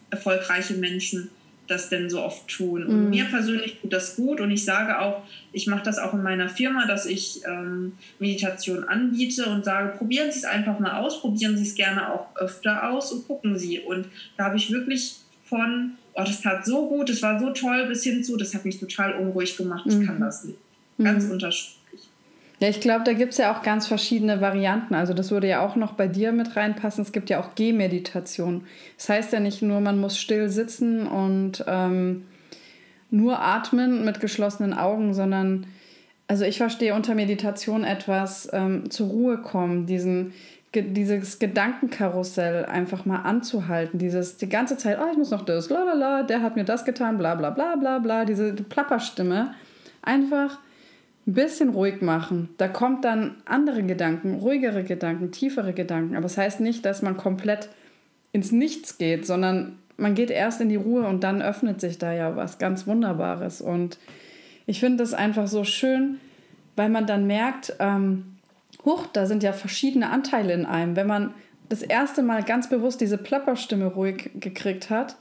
[0.10, 1.30] erfolgreiche Menschen
[1.68, 2.86] das denn so oft tun.
[2.86, 3.10] Und mhm.
[3.10, 6.50] mir persönlich tut das gut und ich sage auch, ich mache das auch in meiner
[6.50, 11.58] Firma, dass ich ähm, Meditation anbiete und sage, probieren Sie es einfach mal aus, probieren
[11.58, 13.80] Sie es gerne auch öfter aus und gucken Sie.
[13.80, 17.88] Und da habe ich wirklich von, oh, das tat so gut, das war so toll,
[17.88, 20.06] bis hin zu, das hat mich total unruhig gemacht, ich mhm.
[20.06, 20.58] kann das nicht.
[20.98, 21.32] Ganz mhm.
[21.32, 21.83] unterschiedlich.
[22.64, 24.96] Ja, ich glaube, da gibt es ja auch ganz verschiedene Varianten.
[24.96, 27.04] Also das würde ja auch noch bei dir mit reinpassen.
[27.04, 28.64] Es gibt ja auch Gehmeditation.
[28.96, 32.24] Das heißt ja nicht nur, man muss still sitzen und ähm,
[33.12, 35.66] nur atmen mit geschlossenen Augen, sondern
[36.30, 40.32] also ich verstehe unter Meditation etwas ähm, zur Ruhe kommen, diesen
[40.74, 46.24] dieses Gedankenkarussell einfach mal anzuhalten, dieses die ganze Zeit, oh, ich muss noch das, lalala,
[46.24, 49.54] der hat mir das getan, bla bla bla bla bla, diese Plapperstimme,
[50.02, 50.60] einfach
[51.26, 52.50] ein bisschen ruhig machen.
[52.58, 56.16] Da kommt dann andere Gedanken, ruhigere Gedanken, tiefere Gedanken.
[56.16, 57.70] Aber es das heißt nicht, dass man komplett
[58.34, 62.12] ins Nichts geht, sondern man geht erst in die Ruhe und dann öffnet sich da
[62.12, 63.62] ja was ganz Wunderbares.
[63.62, 64.00] Und
[64.66, 66.20] ich finde das einfach so schön,
[66.76, 68.38] weil man dann merkt, ähm,
[68.84, 70.96] huch, da sind ja verschiedene Anteile in einem.
[70.96, 71.34] Wenn man
[71.70, 75.16] das erste Mal ganz bewusst diese Plapperstimme ruhig gekriegt hat,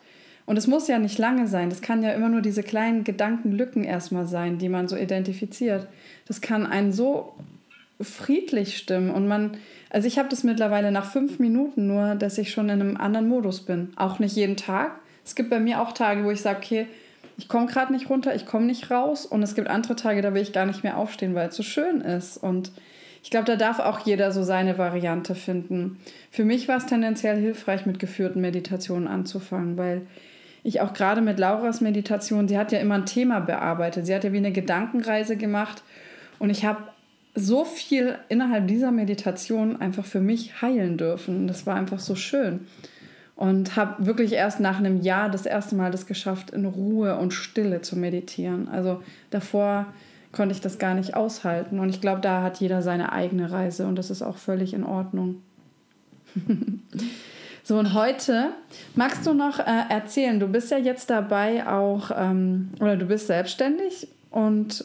[0.44, 1.70] und es muss ja nicht lange sein.
[1.70, 5.86] Das kann ja immer nur diese kleinen Gedankenlücken erstmal sein, die man so identifiziert.
[6.26, 7.34] Das kann einen so
[8.00, 9.10] friedlich stimmen.
[9.10, 9.56] Und man,
[9.90, 13.28] also ich habe das mittlerweile nach fünf Minuten nur, dass ich schon in einem anderen
[13.28, 13.92] Modus bin.
[13.96, 14.98] Auch nicht jeden Tag.
[15.24, 16.86] Es gibt bei mir auch Tage, wo ich sage, okay,
[17.38, 19.24] ich komme gerade nicht runter, ich komme nicht raus.
[19.24, 21.62] Und es gibt andere Tage, da will ich gar nicht mehr aufstehen, weil es so
[21.62, 22.36] schön ist.
[22.36, 22.72] Und
[23.22, 26.00] ich glaube, da darf auch jeder so seine Variante finden.
[26.30, 30.02] Für mich war es tendenziell hilfreich, mit geführten Meditationen anzufangen, weil
[30.64, 34.06] ich auch gerade mit Lauras Meditation, sie hat ja immer ein Thema bearbeitet.
[34.06, 35.82] Sie hat ja wie eine Gedankenreise gemacht.
[36.38, 36.84] Und ich habe
[37.34, 41.48] so viel innerhalb dieser Meditation einfach für mich heilen dürfen.
[41.48, 42.66] Das war einfach so schön.
[43.34, 47.32] Und habe wirklich erst nach einem Jahr das erste Mal das geschafft, in Ruhe und
[47.32, 48.68] Stille zu meditieren.
[48.68, 49.86] Also davor
[50.30, 51.80] konnte ich das gar nicht aushalten.
[51.80, 54.84] Und ich glaube, da hat jeder seine eigene Reise und das ist auch völlig in
[54.84, 55.42] Ordnung.
[57.64, 58.50] So, und heute
[58.96, 63.28] magst du noch äh, erzählen, du bist ja jetzt dabei auch, ähm, oder du bist
[63.28, 64.84] selbstständig und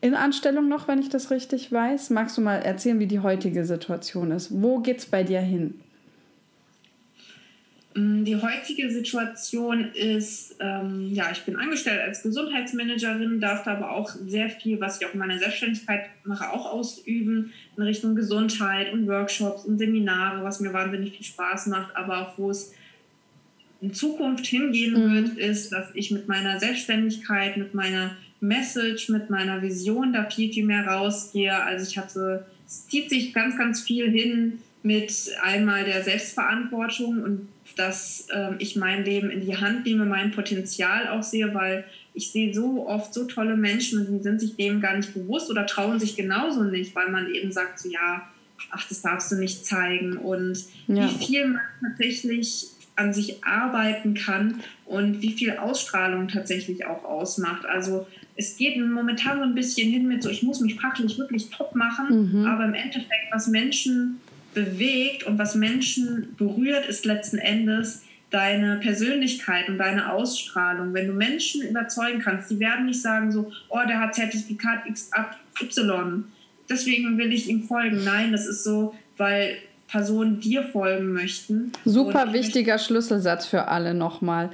[0.00, 2.10] in Anstellung noch, wenn ich das richtig weiß.
[2.10, 4.62] Magst du mal erzählen, wie die heutige Situation ist?
[4.62, 5.78] Wo geht es bei dir hin?
[7.94, 13.90] Mm, die heutige Situation ist, ähm, ja, ich bin angestellt als Gesundheitsmanagerin, darf da aber
[13.90, 18.92] auch sehr viel, was ich auch in meiner Selbstständigkeit mache, auch ausüben in Richtung Gesundheit
[18.92, 22.72] und Workshops und Seminare, was mir wahnsinnig viel Spaß macht, aber auch wo es
[23.80, 25.14] in Zukunft hingehen mhm.
[25.14, 30.52] wird, ist, dass ich mit meiner Selbstständigkeit, mit meiner Message, mit meiner Vision da viel,
[30.52, 31.54] viel mehr rausgehe.
[31.54, 35.12] Also ich hatte, es zieht sich ganz, ganz viel hin mit
[35.42, 41.08] einmal der Selbstverantwortung und dass äh, ich mein Leben in die Hand nehme, mein Potenzial
[41.08, 44.80] auch sehe, weil ich sehe so oft so tolle Menschen und die sind sich dem
[44.80, 48.28] gar nicht bewusst oder trauen sich genauso nicht, weil man eben sagt, so ja,
[48.70, 51.08] ach, das darfst du nicht zeigen und ja.
[51.08, 57.64] wie viel man tatsächlich an sich arbeiten kann und wie viel Ausstrahlung tatsächlich auch ausmacht.
[57.64, 61.50] Also es geht momentan so ein bisschen hin mit so, ich muss mich fachlich wirklich
[61.50, 62.46] top machen, mhm.
[62.46, 64.20] aber im Endeffekt, was Menschen
[64.54, 70.94] bewegt und was Menschen berührt, ist letzten Endes deine Persönlichkeit und deine Ausstrahlung.
[70.94, 76.24] Wenn du Menschen überzeugen kannst, die werden nicht sagen so, oh, der hat Zertifikat XY,
[76.68, 78.04] deswegen will ich ihm folgen.
[78.04, 79.56] Nein, das ist so, weil
[79.88, 81.72] Personen dir folgen möchten.
[81.84, 84.50] Super wichtiger Schlüsselsatz für alle nochmal.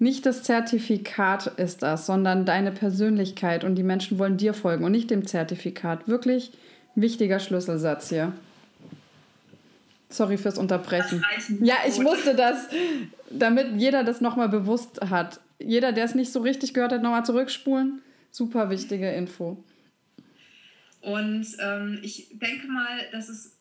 [0.00, 4.92] Nicht das Zertifikat ist das, sondern deine Persönlichkeit und die Menschen wollen dir folgen und
[4.92, 6.08] nicht dem Zertifikat.
[6.08, 6.52] Wirklich
[6.96, 8.32] wichtiger Schlüsselsatz hier.
[10.10, 11.24] Sorry fürs Unterbrechen.
[11.62, 12.68] Ja, ich musste das,
[13.30, 15.40] damit jeder das nochmal bewusst hat.
[15.58, 18.02] Jeder, der es nicht so richtig gehört hat, nochmal zurückspulen.
[18.30, 19.62] Super wichtige Info.
[21.00, 23.56] Und ähm, ich denke mal, dass es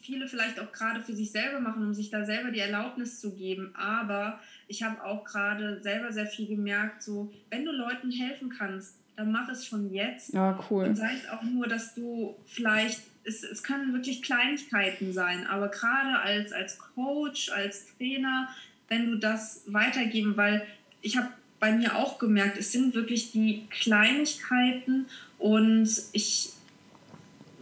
[0.00, 3.34] viele vielleicht auch gerade für sich selber machen, um sich da selber die Erlaubnis zu
[3.34, 3.74] geben.
[3.74, 8.98] Aber ich habe auch gerade selber sehr viel gemerkt, so, wenn du Leuten helfen kannst,
[9.16, 10.32] dann mach es schon jetzt.
[10.34, 10.86] Ja, cool.
[10.86, 15.68] Und sei es auch nur, dass du vielleicht es, es können wirklich Kleinigkeiten sein, aber
[15.68, 18.48] gerade als, als Coach, als Trainer,
[18.88, 20.66] wenn du das weitergeben, weil
[21.00, 21.28] ich habe
[21.60, 25.06] bei mir auch gemerkt, es sind wirklich die Kleinigkeiten
[25.38, 26.50] und ich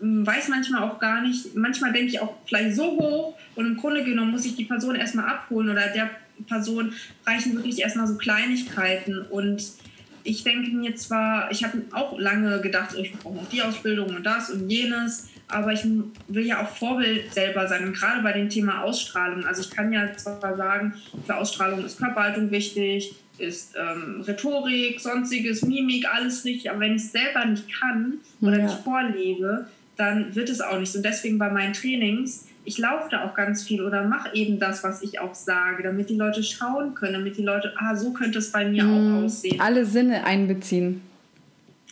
[0.01, 3.77] hm, weiß manchmal auch gar nicht, manchmal denke ich auch vielleicht so hoch und im
[3.77, 6.11] Grunde genommen muss ich die Person erstmal abholen oder der
[6.49, 6.93] Person
[7.25, 9.63] reichen wirklich erstmal so Kleinigkeiten und
[10.25, 14.15] ich denke mir zwar, ich habe auch lange gedacht, oh, ich brauche noch die Ausbildung
[14.15, 15.85] und das und jenes, aber ich
[16.29, 17.87] will ja auch Vorbild selber sein.
[17.87, 19.45] Und gerade bei dem Thema Ausstrahlung.
[19.45, 20.95] Also ich kann ja zwar sagen,
[21.27, 26.71] für Ausstrahlung ist Körperhaltung wichtig, ist ähm, Rhetorik, sonstiges, Mimik, alles richtig.
[26.71, 28.65] Aber wenn ich es selber nicht kann oder ja.
[28.65, 30.95] nicht vorlebe, dann wird es auch nicht.
[30.97, 34.85] Und deswegen bei meinen Trainings, ich laufe da auch ganz viel oder mache eben das,
[34.85, 38.39] was ich auch sage, damit die Leute schauen können, damit die Leute, ah, so könnte
[38.39, 39.17] es bei mir mhm.
[39.17, 39.61] auch aussehen.
[39.61, 41.03] Alle Sinne einbeziehen.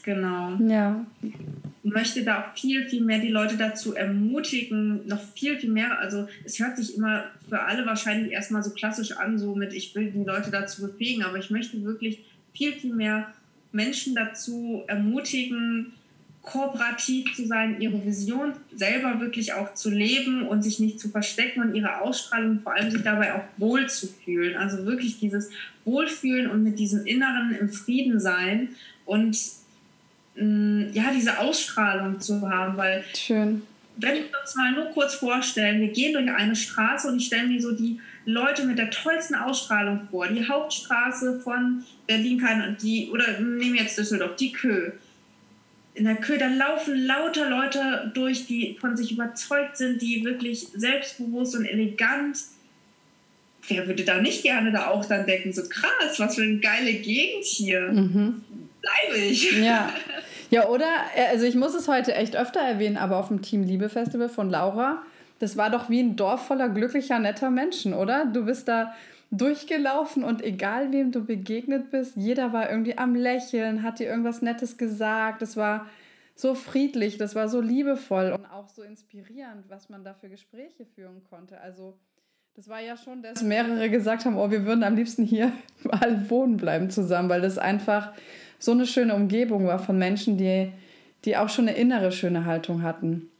[0.02, 0.56] Genau.
[0.66, 1.04] Ja.
[1.22, 5.98] Ich möchte da auch viel, viel mehr die Leute dazu ermutigen, noch viel, viel mehr.
[5.98, 9.94] Also es hört sich immer für alle wahrscheinlich erstmal so klassisch an, so mit, ich
[9.94, 13.32] will die Leute dazu befähigen, aber ich möchte wirklich viel, viel mehr
[13.72, 15.92] Menschen dazu ermutigen,
[16.42, 21.60] kooperativ zu sein, ihre Vision selber wirklich auch zu leben und sich nicht zu verstecken
[21.60, 24.56] und ihre Ausstrahlung vor allem sich dabei auch wohl zu fühlen.
[24.56, 25.50] Also wirklich dieses
[25.84, 28.70] Wohlfühlen und mit diesem Inneren im Frieden sein
[29.04, 29.36] und
[30.92, 33.62] ja, diese Ausstrahlung zu haben, weil Schön.
[33.96, 37.48] wenn wir uns mal nur kurz vorstellen, wir gehen durch eine Straße und ich stelle
[37.48, 43.10] mir so die Leute mit der tollsten Ausstrahlung vor, die Hauptstraße von Berlin kann die
[43.10, 44.92] oder nehmen wir jetzt Düsseldorf, die Kö
[45.94, 50.68] in der Kö, da laufen lauter Leute durch, die von sich überzeugt sind, die wirklich
[50.74, 52.38] selbstbewusst und elegant.
[53.68, 56.94] Wer würde da nicht gerne da auch dann denken, so krass, was für eine geile
[56.94, 57.92] Gegend hier.
[57.92, 58.42] Mhm.
[58.80, 59.52] Bleibe ich.
[59.60, 59.92] Ja.
[60.50, 60.92] Ja, oder?
[61.14, 64.28] Äh, also ich muss es heute echt öfter erwähnen, aber auf dem Team Liebe Festival
[64.28, 65.02] von Laura,
[65.38, 68.26] das war doch wie ein Dorf voller glücklicher, netter Menschen, oder?
[68.26, 68.92] Du bist da
[69.30, 74.42] durchgelaufen und egal wem du begegnet bist, jeder war irgendwie am Lächeln, hat dir irgendwas
[74.42, 75.40] Nettes gesagt.
[75.40, 75.86] Es war
[76.34, 80.84] so friedlich, das war so liebevoll und auch so inspirierend, was man da für Gespräche
[80.84, 81.60] führen konnte.
[81.60, 81.96] Also
[82.54, 85.52] das war ja schon, dass mehrere gesagt haben, oh, wir würden am liebsten hier
[85.90, 88.12] alle wohnen bleiben zusammen, weil das einfach
[88.60, 90.70] so eine schöne Umgebung war von Menschen, die,
[91.24, 93.30] die auch schon eine innere schöne Haltung hatten.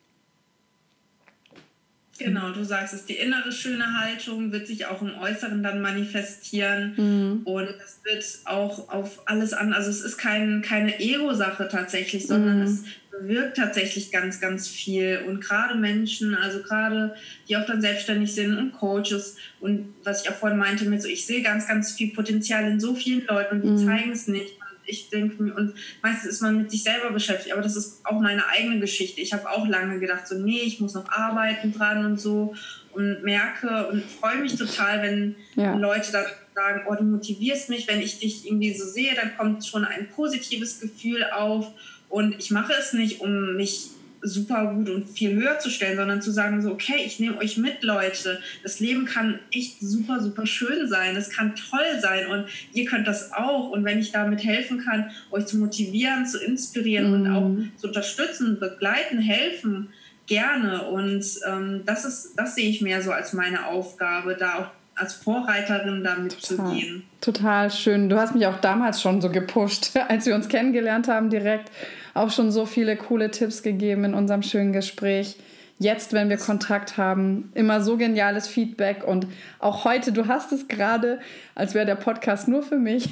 [2.19, 6.93] Genau, du sagst es, die innere schöne Haltung wird sich auch im Äußeren dann manifestieren
[6.97, 7.41] mhm.
[7.45, 12.59] und es wird auch auf alles an, also es ist kein, keine Ego-Sache tatsächlich, sondern
[12.59, 12.65] mhm.
[12.65, 17.15] es bewirkt tatsächlich ganz, ganz viel und gerade Menschen, also gerade
[17.49, 21.09] die auch dann selbstständig sind und Coaches und was ich auch vorhin meinte mit so,
[21.09, 23.87] ich sehe ganz, ganz viel Potenzial in so vielen Leuten und die mhm.
[23.87, 24.60] zeigen es nicht
[24.91, 28.21] ich denke mir, und meistens ist man mit sich selber beschäftigt, aber das ist auch
[28.21, 29.21] meine eigene Geschichte.
[29.21, 32.55] Ich habe auch lange gedacht, so, nee, ich muss noch arbeiten dran und so
[32.93, 35.75] und merke und freue mich total, wenn ja.
[35.77, 36.25] Leute dann
[36.55, 40.09] sagen, oh, du motivierst mich, wenn ich dich irgendwie so sehe, dann kommt schon ein
[40.09, 41.67] positives Gefühl auf
[42.09, 43.91] und ich mache es nicht, um mich
[44.23, 47.57] super gut und viel höher zu stellen, sondern zu sagen, so, okay, ich nehme euch
[47.57, 48.41] mit, Leute.
[48.63, 51.17] Das Leben kann echt super, super schön sein.
[51.17, 53.71] Es kann toll sein und ihr könnt das auch.
[53.71, 57.15] Und wenn ich damit helfen kann, euch zu motivieren, zu inspirieren mhm.
[57.15, 59.89] und auch zu unterstützen, begleiten, helfen,
[60.27, 60.85] gerne.
[60.85, 64.67] Und ähm, das ist, das sehe ich mehr so als meine Aufgabe, da auch
[65.01, 67.05] als Vorreiterin damit zu gehen.
[67.23, 68.11] Total schön.
[68.11, 71.71] Du hast mich auch damals schon so gepusht, als wir uns kennengelernt haben direkt
[72.15, 75.37] auch schon so viele coole Tipps gegeben in unserem schönen Gespräch.
[75.83, 79.27] Jetzt, wenn wir Kontakt haben, immer so geniales Feedback und
[79.61, 81.21] auch heute, du hast es gerade,
[81.55, 83.09] als wäre der Podcast nur für mich,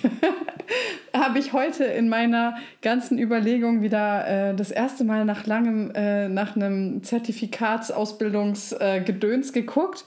[1.15, 6.29] habe ich heute in meiner ganzen Überlegung wieder äh, das erste Mal nach langem, äh,
[6.29, 10.05] nach einem Zertifikatsausbildungsgedöns äh, geguckt.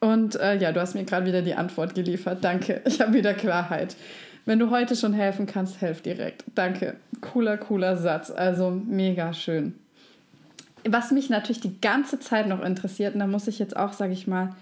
[0.00, 2.44] Und äh, ja, du hast mir gerade wieder die Antwort geliefert.
[2.44, 3.96] Danke, ich habe wieder Klarheit.
[4.46, 6.44] Wenn du heute schon helfen kannst, helf direkt.
[6.54, 6.96] Danke.
[7.20, 8.30] Cooler, cooler Satz.
[8.30, 9.74] Also mega schön.
[10.86, 14.12] Was mich natürlich die ganze Zeit noch interessiert, und da muss ich jetzt auch, sage
[14.12, 14.54] ich mal,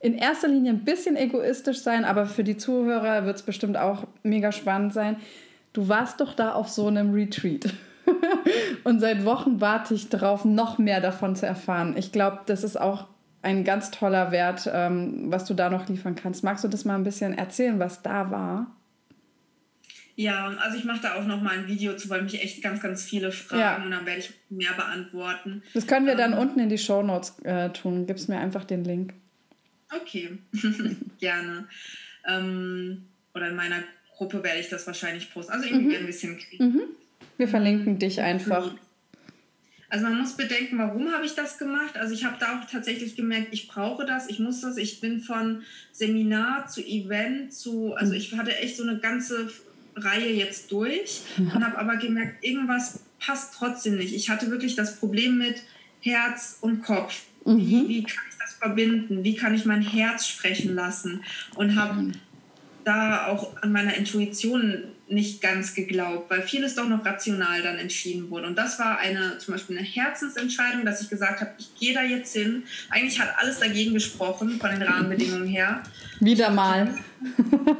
[0.00, 4.06] in erster Linie ein bisschen egoistisch sein, aber für die Zuhörer wird es bestimmt auch
[4.22, 5.16] mega spannend sein.
[5.72, 7.72] Du warst doch da auf so einem Retreat.
[8.84, 11.94] und seit Wochen warte ich darauf, noch mehr davon zu erfahren.
[11.96, 13.06] Ich glaube, das ist auch
[13.40, 16.44] ein ganz toller Wert, ähm, was du da noch liefern kannst.
[16.44, 18.66] Magst du das mal ein bisschen erzählen, was da war?
[20.14, 22.82] Ja, also ich mache da auch noch mal ein Video zu, weil mich echt ganz,
[22.82, 23.84] ganz viele fragen ja.
[23.84, 25.62] und dann werde ich mehr beantworten.
[25.72, 28.06] Das können wir dann ähm, unten in die Show Notes äh, tun.
[28.06, 29.14] Gib's mir einfach den Link.
[29.90, 30.38] Okay,
[31.18, 31.66] gerne.
[32.26, 33.82] Ähm, oder in meiner
[34.16, 35.52] Gruppe werde ich das wahrscheinlich posten.
[35.52, 36.02] Also irgendwie mhm.
[36.02, 36.64] ein bisschen kriegen.
[36.64, 36.82] Mhm.
[37.38, 38.74] Wir verlinken dich einfach.
[39.88, 41.98] Also man muss bedenken, warum habe ich das gemacht?
[41.98, 44.78] Also ich habe da auch tatsächlich gemerkt, ich brauche das, ich muss das.
[44.78, 48.18] Ich bin von Seminar zu Event zu, also mhm.
[48.18, 49.50] ich hatte echt so eine ganze
[49.94, 54.14] Reihe jetzt durch und habe aber gemerkt, irgendwas passt trotzdem nicht.
[54.14, 55.62] Ich hatte wirklich das Problem mit
[56.00, 57.22] Herz und Kopf.
[57.44, 57.58] Mhm.
[57.58, 59.24] Wie, wie, kann ich das verbinden?
[59.24, 61.24] Wie kann ich mein Herz sprechen lassen?
[61.54, 62.12] Und habe
[62.84, 68.30] da auch an meiner Intuition nicht ganz geglaubt, weil vieles doch noch rational dann entschieden
[68.30, 68.46] wurde.
[68.46, 72.02] Und das war eine zum Beispiel eine Herzensentscheidung, dass ich gesagt habe, ich gehe da
[72.02, 72.64] jetzt hin.
[72.88, 75.82] Eigentlich hat alles dagegen gesprochen von den Rahmenbedingungen her.
[76.20, 76.94] Wieder mal.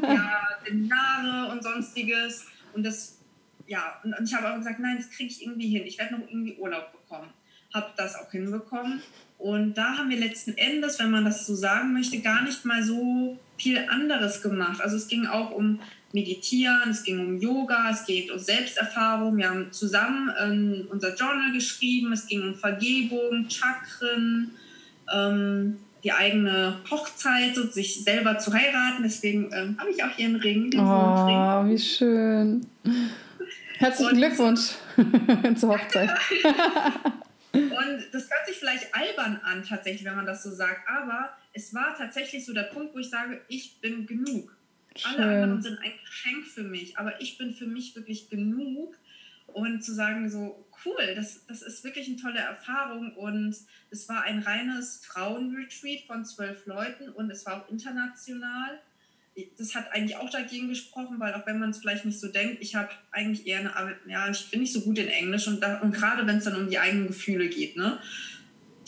[0.03, 2.46] ja, Seminare und sonstiges.
[2.72, 3.18] Und das,
[3.66, 5.83] ja, und ich habe auch gesagt, nein, das kriege ich irgendwie hin.
[5.87, 7.31] Ich werde noch irgendwie Urlaub bekommen.
[7.75, 9.03] Habe das auch hinbekommen.
[9.38, 12.83] Und da haben wir letzten Endes, wenn man das so sagen möchte, gar nicht mal
[12.83, 14.81] so viel anderes gemacht.
[14.81, 15.81] Also es ging auch um
[16.12, 19.37] Meditieren, es ging um Yoga, es geht um Selbsterfahrung.
[19.38, 24.53] Wir haben zusammen ähm, unser Journal geschrieben, es ging um Vergebung, Chakren,
[25.12, 29.02] ähm, die eigene Hochzeit, so sich selber zu heiraten.
[29.02, 30.70] Deswegen ähm, habe ich auch hier einen Ring.
[30.70, 31.70] Den oh, Ring.
[31.70, 32.66] wie schön.
[33.78, 34.70] Herzlichen Und, Glückwunsch
[35.56, 36.10] zur Hochzeit.
[37.52, 40.88] Und das hört sich vielleicht albern an, tatsächlich, wenn man das so sagt.
[40.88, 44.56] Aber es war tatsächlich so der Punkt, wo ich sage, ich bin genug.
[44.96, 45.20] Schön.
[45.20, 48.96] Alle anderen sind ein Geschenk für mich, aber ich bin für mich wirklich genug.
[49.48, 53.14] Und zu sagen, so cool, das, das ist wirklich eine tolle Erfahrung.
[53.16, 53.57] Und
[53.90, 58.81] es war ein reines Frauenretreat von zwölf Leuten und es war auch international.
[59.57, 62.61] Das hat eigentlich auch dagegen gesprochen, weil auch wenn man es vielleicht nicht so denkt,
[62.61, 65.81] ich habe eigentlich eher eine, ja, ich bin nicht so gut in Englisch und, da,
[65.81, 67.99] und gerade wenn es dann um die eigenen Gefühle geht, ne?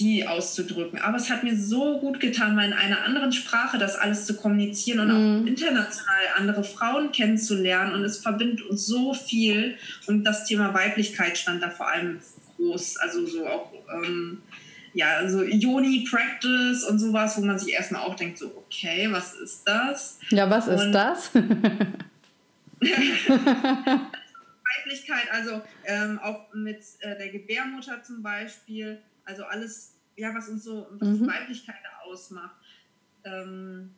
[0.00, 0.98] Die auszudrücken.
[0.98, 4.36] Aber es hat mir so gut getan, mal in einer anderen Sprache das alles zu
[4.36, 5.42] kommunizieren und mhm.
[5.42, 7.94] auch international andere Frauen kennenzulernen.
[7.94, 9.76] Und es verbindet uns so viel.
[10.06, 12.20] Und das Thema Weiblichkeit stand da vor allem
[12.56, 12.96] groß.
[12.98, 14.42] Also so auch, ähm,
[14.94, 19.34] ja, so Yoni Practice und sowas, wo man sich erstmal auch denkt, so, okay, was
[19.34, 20.18] ist das?
[20.30, 21.30] Ja, was und ist das?
[24.84, 30.64] Weiblichkeit, also ähm, auch mit äh, der Gebärmutter zum Beispiel also alles, ja, was uns
[30.64, 31.26] so, was mhm.
[31.26, 32.54] Weiblichkeit ausmacht,
[33.24, 33.90] ähm,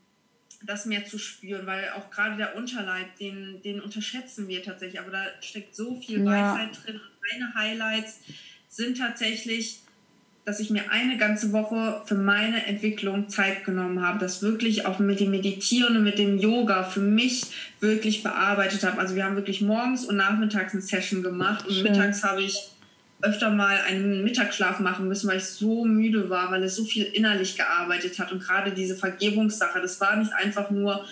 [0.65, 5.11] das mehr zu spüren, weil auch gerade der Unterleib, den, den unterschätzen wir tatsächlich, aber
[5.11, 6.25] da steckt so viel ja.
[6.25, 7.01] Weisheit drin.
[7.31, 8.21] meine Highlights
[8.69, 9.83] sind tatsächlich,
[10.45, 14.99] dass ich mir eine ganze Woche für meine Entwicklung Zeit genommen habe, das wirklich auch
[14.99, 17.43] mit dem Meditieren und mit dem Yoga für mich
[17.81, 18.99] wirklich bearbeitet habe.
[18.99, 21.83] Also wir haben wirklich morgens und nachmittags eine Session gemacht und Schön.
[21.83, 22.71] mittags habe ich
[23.23, 27.05] öfter mal einen Mittagsschlaf machen müssen, weil ich so müde war, weil es so viel
[27.05, 28.31] innerlich gearbeitet hat.
[28.33, 31.05] Und gerade diese Vergebungssache, das war nicht einfach nur,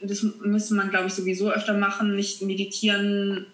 [0.00, 3.46] das müsste man, glaube ich, sowieso öfter machen, nicht meditieren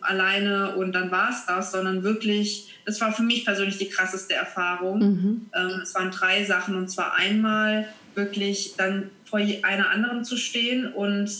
[0.00, 4.34] alleine und dann war es das, sondern wirklich, das war für mich persönlich die krasseste
[4.34, 4.98] Erfahrung.
[4.98, 5.46] Mhm.
[5.54, 10.92] Ähm, es waren drei Sachen und zwar einmal wirklich dann vor einer anderen zu stehen
[10.92, 11.30] und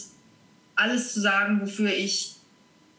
[0.75, 2.36] alles zu sagen, wofür ich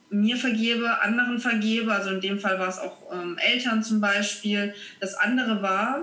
[0.09, 1.93] mir vergebe, anderen vergebe.
[1.93, 4.73] Also in dem Fall war es auch ähm, Eltern zum Beispiel.
[4.99, 6.01] Das andere war,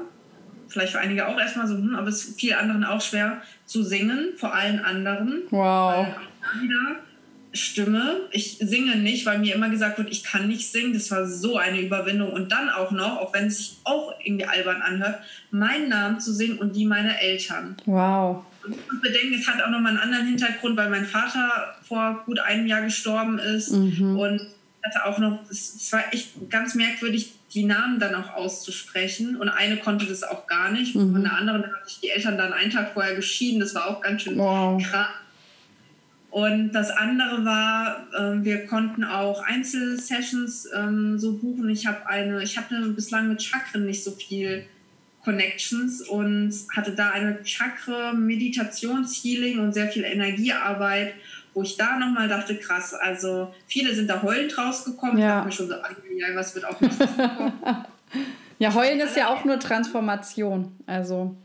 [0.69, 3.83] vielleicht für einige auch erstmal so, hm, aber es ist vielen anderen auch schwer, zu
[3.83, 5.43] singen, vor allen anderen.
[5.51, 6.07] Wow.
[6.61, 6.97] Wieder
[7.55, 8.17] Stimme.
[8.33, 10.93] Ich singe nicht, weil mir immer gesagt wird, ich kann nicht singen.
[10.93, 12.33] Das war so eine Überwindung.
[12.33, 15.21] Und dann auch noch, auch wenn es sich auch irgendwie albern anhört,
[15.53, 17.77] meinen Namen zu singen und die meiner Eltern.
[17.87, 18.45] Wow.
[18.65, 22.23] Und ich muss bedenken, es hat auch nochmal einen anderen Hintergrund, weil mein Vater vor
[22.27, 23.73] gut einem Jahr gestorben ist.
[23.73, 24.19] Mhm.
[24.19, 24.41] Und
[24.85, 29.37] hatte auch noch, es war echt ganz merkwürdig, die Namen dann auch auszusprechen.
[29.37, 30.95] Und eine konnte das auch gar nicht.
[30.95, 31.13] Mhm.
[31.13, 33.61] Von der anderen hatte ich die Eltern dann einen Tag vorher geschieden.
[33.61, 34.83] Das war auch ganz schön wow.
[34.83, 35.09] krass.
[36.31, 41.71] Und das andere war, äh, wir konnten auch Einzelsessions ähm, so buchen.
[41.71, 44.67] Ich habe eine, ich hatte bislang mit Chakren nicht so viel
[45.23, 51.15] Connections und hatte da eine Chakra, Meditations-Healing und sehr viel Energiearbeit,
[51.55, 55.19] wo ich da nochmal dachte, krass, also viele sind da heulend rausgekommen.
[55.19, 55.25] Ja.
[55.25, 55.75] Ich dachte mir schon so,
[56.17, 56.97] ja, was wird auch nicht
[58.59, 60.77] Ja, heulen ist ja auch nur Transformation.
[60.87, 61.37] Also.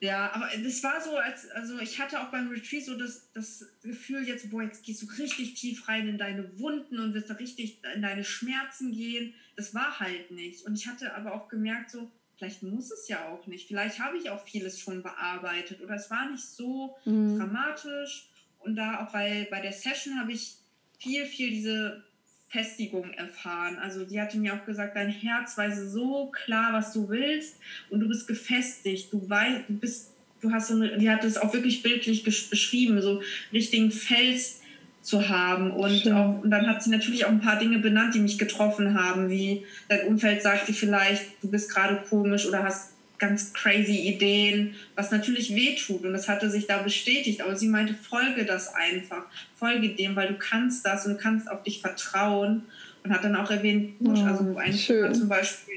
[0.00, 3.66] Ja, aber das war so, als, also ich hatte auch beim Retreat so das, das
[3.82, 7.34] Gefühl, jetzt, boah, jetzt gehst du richtig tief rein in deine Wunden und wirst da
[7.34, 9.34] richtig in deine Schmerzen gehen.
[9.56, 10.64] Das war halt nicht.
[10.66, 13.66] Und ich hatte aber auch gemerkt, so, vielleicht muss es ja auch nicht.
[13.66, 17.38] Vielleicht habe ich auch vieles schon bearbeitet oder es war nicht so mhm.
[17.38, 18.28] dramatisch.
[18.68, 20.56] Und da auch bei, bei der Session habe ich
[20.98, 22.02] viel, viel diese
[22.50, 23.78] Festigung erfahren.
[23.78, 27.56] Also die hatte mir auch gesagt, dein Herz weiß so klar, was du willst
[27.88, 29.10] und du bist gefestigt.
[29.10, 30.10] Du weißt, du bist,
[30.42, 33.22] du hast so eine, die hat es auch wirklich bildlich beschrieben, so
[33.54, 34.60] richtigen Fels
[35.00, 35.70] zu haben.
[35.70, 39.02] Und, auch, und dann hat sie natürlich auch ein paar Dinge benannt, die mich getroffen
[39.02, 44.08] haben, wie dein Umfeld sagt dir vielleicht, du bist gerade komisch oder hast ganz crazy
[44.08, 46.04] Ideen, was natürlich wehtut.
[46.04, 47.42] Und das hatte sich da bestätigt.
[47.42, 49.24] Aber sie meinte, folge das einfach.
[49.56, 52.62] Folge dem, weil du kannst das und kannst auf dich vertrauen.
[53.04, 54.74] Und hat dann auch erwähnt, oh, also ein
[55.14, 55.76] zum Beispiel,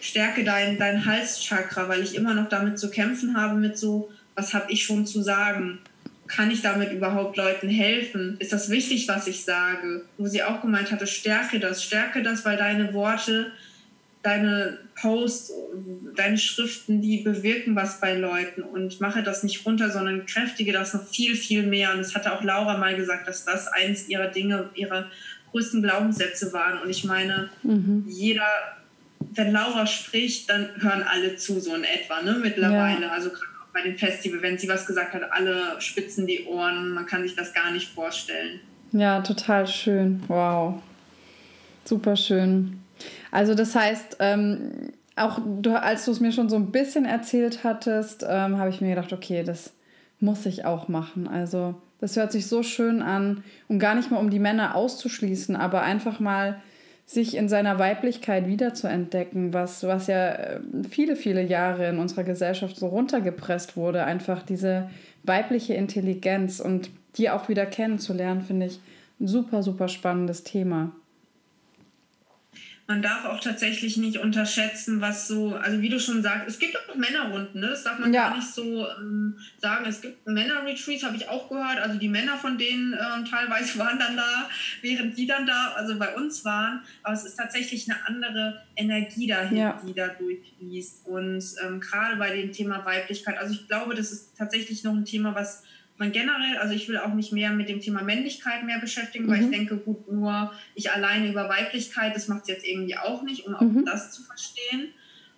[0.00, 4.54] stärke dein, dein Halschakra, weil ich immer noch damit zu kämpfen habe, mit so, was
[4.54, 5.80] habe ich schon zu sagen?
[6.30, 8.36] kann ich damit überhaupt Leuten helfen?
[8.38, 10.04] Ist das wichtig, was ich sage?
[10.16, 13.50] Wo sie auch gemeint hatte, stärke das, stärke das, weil deine Worte,
[14.22, 15.52] deine Posts,
[16.14, 20.92] deine Schriften, die bewirken was bei Leuten und mache das nicht runter, sondern kräftige das
[20.92, 21.94] noch viel, viel mehr.
[21.94, 25.06] Und es hatte auch Laura mal gesagt, dass das eins ihrer Dinge, ihrer
[25.52, 26.82] größten Glaubenssätze waren.
[26.82, 28.04] Und ich meine, mhm.
[28.06, 28.46] jeder,
[29.32, 33.06] wenn Laura spricht, dann hören alle zu, so in etwa, ne, mittlerweile.
[33.06, 33.12] Ja.
[33.12, 37.06] Also gerade bei dem Festival, wenn sie was gesagt hat, alle spitzen die Ohren, man
[37.06, 38.60] kann sich das gar nicht vorstellen.
[38.92, 40.22] Ja, total schön.
[40.26, 40.82] Wow.
[41.84, 42.79] Super schön.
[43.30, 47.64] Also das heißt, ähm, auch du, als du es mir schon so ein bisschen erzählt
[47.64, 49.72] hattest, ähm, habe ich mir gedacht, okay, das
[50.18, 51.28] muss ich auch machen.
[51.28, 55.56] Also das hört sich so schön an, um gar nicht mal um die Männer auszuschließen,
[55.56, 56.60] aber einfach mal
[57.04, 62.76] sich in seiner Weiblichkeit wiederzuentdecken, was, was ja äh, viele, viele Jahre in unserer Gesellschaft
[62.76, 64.04] so runtergepresst wurde.
[64.04, 64.88] Einfach diese
[65.24, 68.80] weibliche Intelligenz und die auch wieder kennenzulernen, finde ich
[69.18, 70.92] ein super, super spannendes Thema
[72.90, 76.76] man darf auch tatsächlich nicht unterschätzen, was so, also wie du schon sagst, es gibt
[76.76, 77.68] auch Männerrunden, ne?
[77.68, 78.30] das darf man ja.
[78.30, 79.84] gar nicht so ähm, sagen.
[79.86, 82.98] Es gibt Männer-Retreats, habe ich auch gehört, also die Männer von denen äh,
[83.30, 84.50] teilweise waren dann da,
[84.82, 89.28] während die dann da, also bei uns waren, aber es ist tatsächlich eine andere Energie
[89.28, 89.80] dahin, ja.
[89.86, 91.06] die da durchfließt.
[91.06, 95.04] Und ähm, gerade bei dem Thema Weiblichkeit, also ich glaube, das ist tatsächlich noch ein
[95.04, 95.62] Thema, was
[96.00, 99.30] man generell, also ich will auch nicht mehr mit dem Thema Männlichkeit mehr beschäftigen, mhm.
[99.30, 99.52] weil ich mhm.
[99.52, 103.54] denke, gut, nur ich alleine über Weiblichkeit, das macht es jetzt irgendwie auch nicht, um
[103.54, 103.84] auch mhm.
[103.84, 104.88] das zu verstehen.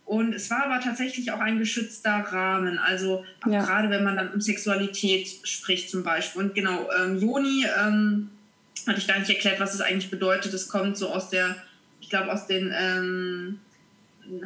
[0.04, 3.64] Und es war aber tatsächlich auch ein geschützter Rahmen, also ja.
[3.64, 6.42] gerade wenn man dann um Sexualität spricht zum Beispiel.
[6.42, 8.30] Und genau, ähm, Joni ähm,
[8.86, 10.54] hatte ich gar nicht erklärt, was es eigentlich bedeutet.
[10.54, 11.56] Es kommt so aus der,
[12.00, 13.60] ich glaube, aus den, ähm,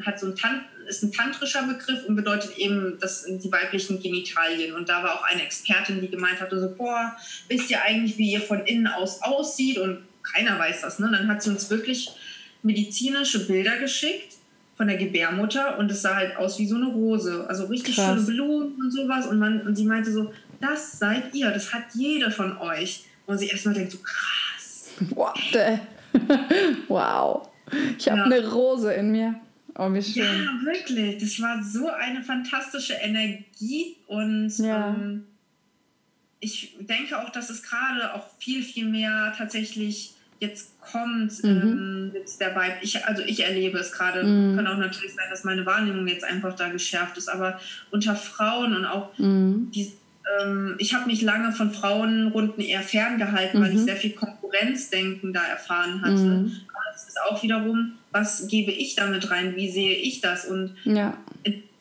[0.05, 4.75] hat so ein Tant ist ein tantrischer Begriff und bedeutet eben das, die weiblichen Genitalien.
[4.75, 7.17] Und da war auch eine Expertin, die gemeint hatte, so, boah,
[7.49, 9.79] wisst ihr eigentlich, wie ihr von innen aus aussieht?
[9.79, 10.99] Und keiner weiß das.
[10.99, 11.09] Ne?
[11.11, 12.11] Dann hat sie uns wirklich
[12.63, 14.35] medizinische Bilder geschickt
[14.77, 17.47] von der Gebärmutter und es sah halt aus wie so eine Rose.
[17.49, 18.07] Also richtig Krass.
[18.07, 19.27] schöne Blumen und sowas.
[19.27, 23.05] Und, man, und sie meinte so, das seid ihr, das hat jede von euch.
[23.27, 24.91] Und sie erstmal denkt so, krass.
[25.15, 25.79] What the?
[26.89, 27.49] wow.
[27.99, 28.25] Ich habe ja.
[28.25, 29.35] eine Rose in mir.
[29.79, 30.25] Oh, wie schön.
[30.25, 31.19] Ja, wirklich.
[31.19, 34.89] Das war so eine fantastische Energie und ja.
[34.89, 35.27] ähm,
[36.41, 41.51] ich denke auch, dass es gerade auch viel, viel mehr tatsächlich jetzt kommt mhm.
[41.51, 42.77] ähm, mit der Vibe.
[42.83, 44.23] Ich, also ich erlebe es gerade.
[44.23, 44.57] Mhm.
[44.57, 47.61] Kann auch natürlich sein, dass meine Wahrnehmung jetzt einfach da geschärft ist, aber
[47.91, 49.71] unter Frauen und auch mhm.
[49.75, 49.93] die,
[50.41, 53.85] ähm, ich habe mich lange von Frauenrunden eher ferngehalten, weil ich mhm.
[53.85, 56.15] sehr viel Konkurrenzdenken da erfahren hatte.
[56.15, 56.53] Mhm.
[56.69, 60.75] Aber das ist auch wiederum was gebe ich damit rein, wie sehe ich das und
[60.85, 61.17] ja.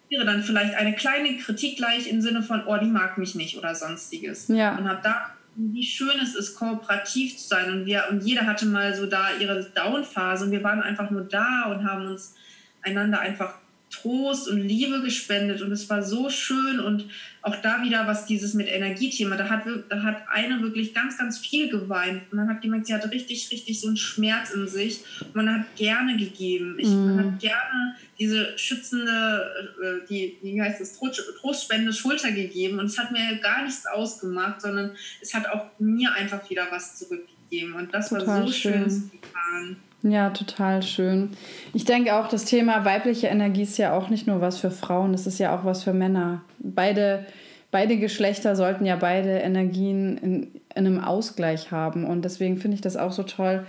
[0.10, 3.58] wäre dann vielleicht eine kleine Kritik gleich im Sinne von, oh, die mag mich nicht
[3.58, 4.50] oder sonstiges.
[4.50, 4.78] Ja.
[4.78, 8.66] Und habe da, wie schön es ist, kooperativ zu sein und wir und jeder hatte
[8.66, 12.36] mal so da ihre Down-Phase und wir waren einfach nur da und haben uns
[12.82, 13.56] einander einfach
[13.96, 17.06] Trost und Liebe gespendet und es war so schön und
[17.42, 21.38] auch da wieder, was dieses mit Energiethema, da hat, da hat eine wirklich ganz, ganz
[21.38, 25.02] viel geweint und man hat gemerkt, sie hatte richtig, richtig so einen Schmerz in sich
[25.22, 26.78] und man hat gerne gegeben.
[26.80, 27.06] Ich, mm.
[27.06, 29.52] Man hat gerne diese schützende,
[29.84, 31.00] äh, die, wie heißt das,
[31.40, 34.92] trostspendende Schulter gegeben und es hat mir gar nichts ausgemacht, sondern
[35.22, 39.12] es hat auch mir einfach wieder was zurückgegeben und das Total war so schön, schön
[39.12, 39.78] getan.
[40.08, 41.32] Ja, total schön.
[41.74, 45.16] Ich denke auch, das Thema weibliche Energie ist ja auch nicht nur was für Frauen,
[45.16, 46.44] es ist ja auch was für Männer.
[46.60, 47.26] Beide,
[47.72, 50.44] beide Geschlechter sollten ja beide Energien in,
[50.76, 52.06] in einem Ausgleich haben.
[52.06, 53.66] Und deswegen finde ich das auch so toll.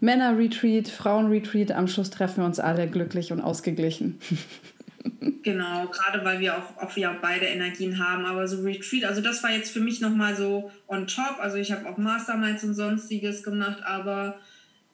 [0.00, 4.18] Männer-Retreat, Frauen-Retreat, am Schluss treffen wir uns alle glücklich und ausgeglichen.
[5.42, 9.42] Genau, gerade weil wir auch, auch ja beide Energien haben, aber so Retreat, also das
[9.42, 11.36] war jetzt für mich nochmal so on top.
[11.40, 14.38] Also ich habe auch Masterminds und sonstiges gemacht, aber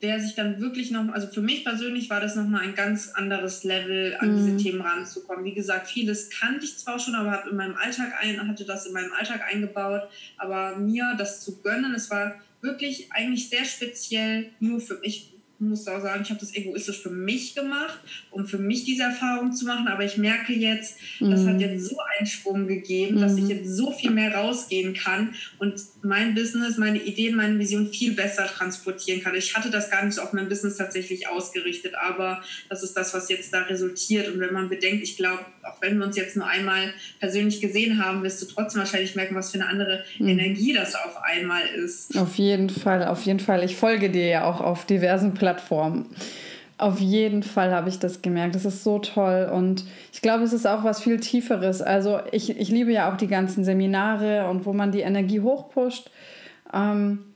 [0.03, 3.65] der sich dann wirklich noch, also für mich persönlich war das nochmal ein ganz anderes
[3.65, 4.37] Level, an mhm.
[4.37, 5.45] diese Themen ranzukommen.
[5.45, 8.87] Wie gesagt, vieles kannte ich zwar schon, aber habe in meinem Alltag ein, hatte das
[8.87, 10.03] in meinem Alltag eingebaut,
[10.39, 15.87] aber mir das zu gönnen, es war wirklich eigentlich sehr speziell nur für mich muss
[15.87, 17.99] auch sagen, ich habe das egoistisch für mich gemacht,
[18.31, 19.89] um für mich diese Erfahrung zu machen.
[19.89, 21.31] Aber ich merke jetzt, mhm.
[21.31, 21.61] das hat mhm.
[21.61, 23.21] jetzt so einen Sprung gegeben, mhm.
[23.21, 23.51] dass ich mhm.
[23.51, 28.47] jetzt so viel mehr rausgehen kann und mein Business, meine Ideen, meine Vision viel besser
[28.47, 29.35] transportieren kann.
[29.35, 33.13] Ich hatte das gar nicht so auf mein Business tatsächlich ausgerichtet, aber das ist das,
[33.13, 34.33] was jetzt da resultiert.
[34.33, 38.05] Und wenn man bedenkt, ich glaube, auch wenn wir uns jetzt nur einmal persönlich gesehen
[38.05, 40.29] haben, wirst du trotzdem wahrscheinlich merken, was für eine andere mhm.
[40.29, 42.17] Energie das auf einmal ist.
[42.19, 43.65] Auf jeden Fall, auf jeden Fall.
[43.65, 46.07] Ich folge dir ja auch auf diversen Plattformen.
[46.79, 48.55] Auf jeden Fall habe ich das gemerkt.
[48.55, 49.85] Das ist so toll und
[50.15, 51.83] ich glaube, es ist auch was viel Tieferes.
[51.83, 56.11] Also ich, ich liebe ja auch die ganzen Seminare und wo man die Energie hochpusht.
[56.73, 57.30] Ähm,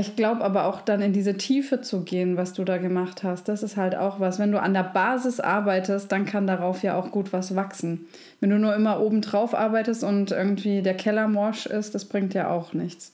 [0.00, 3.48] ich glaube aber auch dann in diese Tiefe zu gehen, was du da gemacht hast,
[3.48, 4.38] das ist halt auch was.
[4.38, 8.06] Wenn du an der Basis arbeitest, dann kann darauf ja auch gut was wachsen.
[8.40, 12.34] Wenn du nur immer oben drauf arbeitest und irgendwie der Keller morsch ist, das bringt
[12.34, 13.12] ja auch nichts.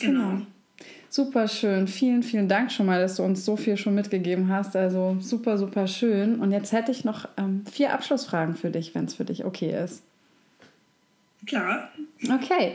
[0.00, 0.30] Genau.
[0.30, 0.46] genau.
[1.12, 1.88] Super schön.
[1.88, 4.76] Vielen, vielen Dank schon mal, dass du uns so viel schon mitgegeben hast.
[4.76, 6.38] Also super, super schön.
[6.38, 9.76] Und jetzt hätte ich noch ähm, vier Abschlussfragen für dich, wenn es für dich okay
[9.84, 10.04] ist.
[11.46, 11.90] Klar.
[12.32, 12.74] Okay.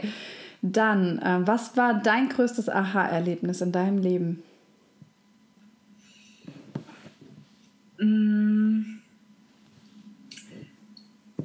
[0.71, 4.41] Dann, äh, was war dein größtes Aha-Erlebnis in deinem Leben?
[7.99, 8.99] Mm.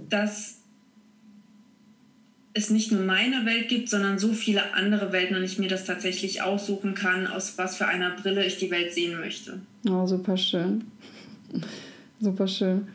[0.09, 0.57] Das
[2.53, 5.85] es nicht nur meine Welt gibt, sondern so viele andere Welten und ich mir das
[5.85, 9.61] tatsächlich aussuchen kann, aus was für einer Brille ich die Welt sehen möchte.
[9.89, 10.85] Oh, super schön.
[12.23, 12.87] Super schön.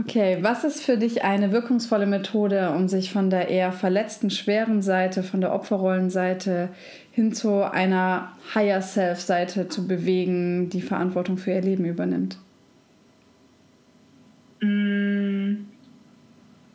[0.00, 4.80] Okay, was ist für dich eine wirkungsvolle Methode, um sich von der eher verletzten, schweren
[4.80, 6.70] Seite, von der Opferrollenseite
[7.10, 12.38] hin zu einer Higher Self-Seite zu bewegen, die Verantwortung für ihr Leben übernimmt?
[14.62, 15.69] Mm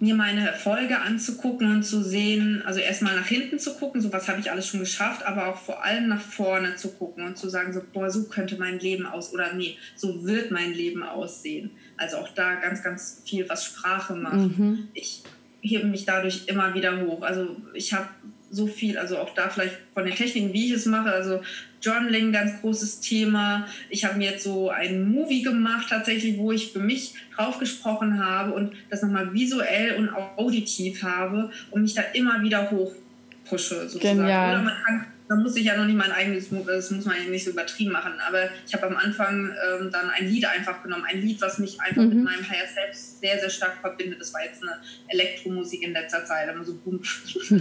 [0.06, 4.28] mir meine Erfolge anzugucken und zu sehen, also erstmal nach hinten zu gucken, so was
[4.28, 7.50] habe ich alles schon geschafft, aber auch vor allem nach vorne zu gucken und zu
[7.50, 11.72] sagen, so, boah, so könnte mein Leben aus oder nee, so wird mein Leben aussehen.
[11.98, 14.58] Also auch da ganz, ganz viel, was Sprache macht.
[14.58, 14.90] Mhm.
[14.94, 15.24] Ich
[15.62, 17.24] hebe mich dadurch immer wieder hoch.
[17.24, 18.08] Also ich habe
[18.56, 21.42] so viel, also auch da vielleicht von den Techniken, wie ich es mache, also
[21.82, 23.68] Journaling, ganz großes Thema.
[23.90, 28.24] Ich habe mir jetzt so einen Movie gemacht, tatsächlich, wo ich für mich drauf gesprochen
[28.24, 34.20] habe und das nochmal visuell und auditiv habe und mich da immer wieder hochpushe, sozusagen.
[34.20, 34.56] Genial.
[34.56, 37.30] Oder man kann man muss sich ja noch nicht mein eigenes, das muss man ja
[37.30, 41.04] nicht so übertrieben machen, aber ich habe am Anfang ähm, dann ein Lied einfach genommen,
[41.08, 42.10] ein Lied, was mich einfach mhm.
[42.10, 44.20] mit meinem Higher Selbst sehr, sehr stark verbindet.
[44.22, 47.02] Das war jetzt eine Elektromusik in letzter Zeit, immer so boom.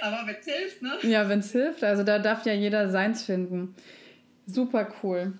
[0.00, 0.92] aber wenn es hilft, ne?
[1.02, 3.74] Ja, wenn es hilft, also da darf ja jeder seins finden.
[4.46, 5.34] Super cool.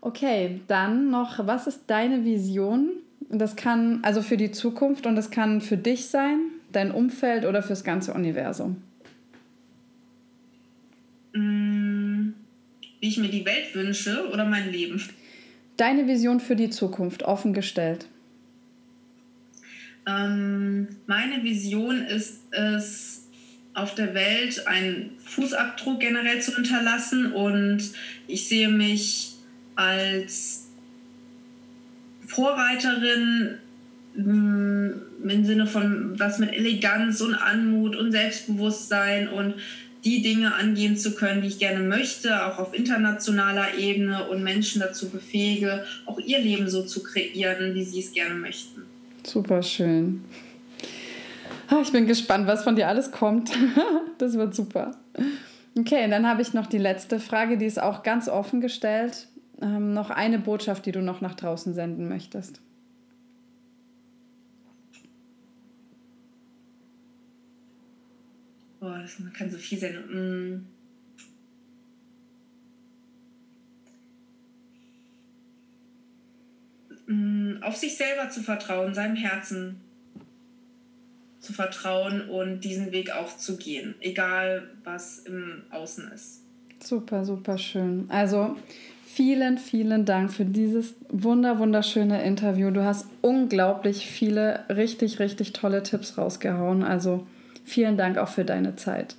[0.00, 2.90] Okay, dann noch, was ist deine Vision?
[3.30, 7.62] Das kann also für die Zukunft und das kann für dich sein, dein Umfeld oder
[7.62, 8.82] fürs ganze Universum.
[11.32, 12.34] Mm,
[13.00, 15.02] wie ich mir die Welt wünsche oder mein Leben?
[15.76, 18.06] Deine Vision für die Zukunft, offen gestellt.
[20.06, 23.22] Ähm, meine Vision ist es,
[23.74, 27.80] auf der Welt einen Fußabdruck generell zu hinterlassen und
[28.26, 29.32] ich sehe mich
[29.76, 30.68] als
[32.26, 33.58] Vorreiterin
[34.14, 34.90] mm,
[35.26, 39.54] im Sinne von was mit Eleganz und Anmut und Selbstbewusstsein und
[40.04, 44.80] die Dinge angehen zu können, die ich gerne möchte, auch auf internationaler Ebene und Menschen
[44.80, 48.82] dazu befähige, auch ihr Leben so zu kreieren, wie sie es gerne möchten.
[49.24, 50.24] Super schön.
[51.68, 53.50] Ah, ich bin gespannt, was von dir alles kommt.
[54.18, 54.92] Das wird super.
[55.76, 59.26] Okay, dann habe ich noch die letzte Frage, die ist auch ganz offen gestellt.
[59.60, 62.60] Ähm, noch eine Botschaft, die du noch nach draußen senden möchtest.
[68.82, 70.66] Boah, das, kann so viel sein.
[77.06, 79.80] Mm, auf sich selber zu vertrauen, seinem Herzen
[81.38, 86.40] zu vertrauen und diesen Weg auch zu gehen, egal was im Außen ist.
[86.82, 88.06] Super, super schön.
[88.08, 88.56] Also
[89.06, 92.72] vielen, vielen Dank für dieses wunder, wunderschöne Interview.
[92.72, 96.82] Du hast unglaublich viele richtig, richtig tolle Tipps rausgehauen.
[96.82, 97.24] Also
[97.64, 99.16] Vielen Dank auch für deine Zeit.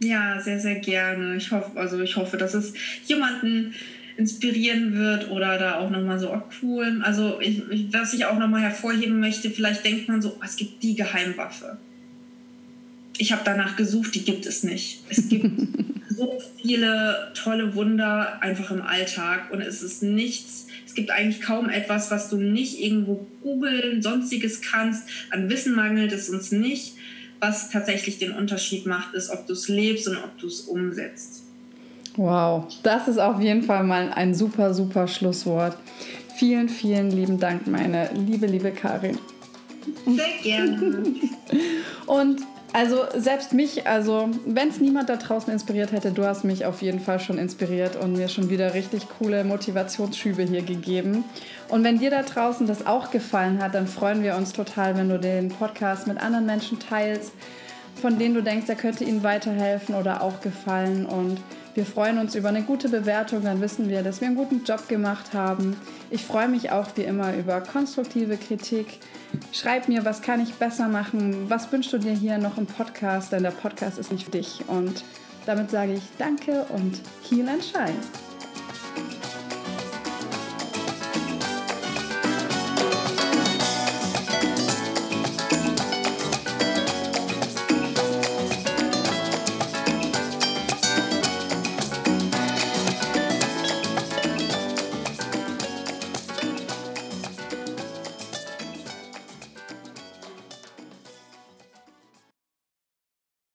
[0.00, 1.36] Ja, sehr, sehr gerne.
[1.36, 2.74] Ich hoffe, also ich hoffe, dass es
[3.06, 3.74] jemanden
[4.16, 7.00] inspirieren wird oder da auch nochmal so, oh cool.
[7.02, 10.82] Also ich, was ich auch nochmal hervorheben möchte, vielleicht denkt man so, oh, es gibt
[10.82, 11.78] die Geheimwaffe.
[13.18, 15.02] Ich habe danach gesucht, die gibt es nicht.
[15.08, 15.50] Es gibt
[16.10, 21.68] so viele tolle Wunder einfach im Alltag und es ist nichts, es gibt eigentlich kaum
[21.68, 25.08] etwas, was du nicht irgendwo googeln, sonstiges kannst.
[25.30, 26.94] An Wissen mangelt es uns nicht
[27.40, 31.42] was tatsächlich den Unterschied macht, ist, ob du es lebst und ob du es umsetzt.
[32.16, 35.76] Wow, das ist auf jeden Fall mal ein super, super Schlusswort.
[36.36, 39.18] Vielen, vielen lieben Dank, meine liebe, liebe Karin.
[40.06, 41.04] Sehr gerne.
[42.06, 42.40] und
[42.72, 46.82] also selbst mich, also wenn es niemand da draußen inspiriert hätte, du hast mich auf
[46.82, 51.24] jeden Fall schon inspiriert und mir schon wieder richtig coole Motivationsschübe hier gegeben.
[51.68, 55.08] Und wenn dir da draußen das auch gefallen hat, dann freuen wir uns total, wenn
[55.08, 57.32] du den Podcast mit anderen Menschen teilst,
[58.00, 61.06] von denen du denkst, er könnte ihnen weiterhelfen oder auch gefallen.
[61.06, 61.40] Und
[61.76, 64.88] Wir freuen uns über eine gute Bewertung, dann wissen wir, dass wir einen guten Job
[64.88, 65.76] gemacht haben.
[66.08, 69.00] Ich freue mich auch wie immer über konstruktive Kritik.
[69.52, 71.50] Schreib mir, was kann ich besser machen?
[71.50, 73.30] Was wünschst du dir hier noch im Podcast?
[73.30, 74.64] Denn der Podcast ist nicht für dich.
[74.68, 75.04] Und
[75.44, 76.98] damit sage ich Danke und
[77.28, 78.25] Heal and Shine.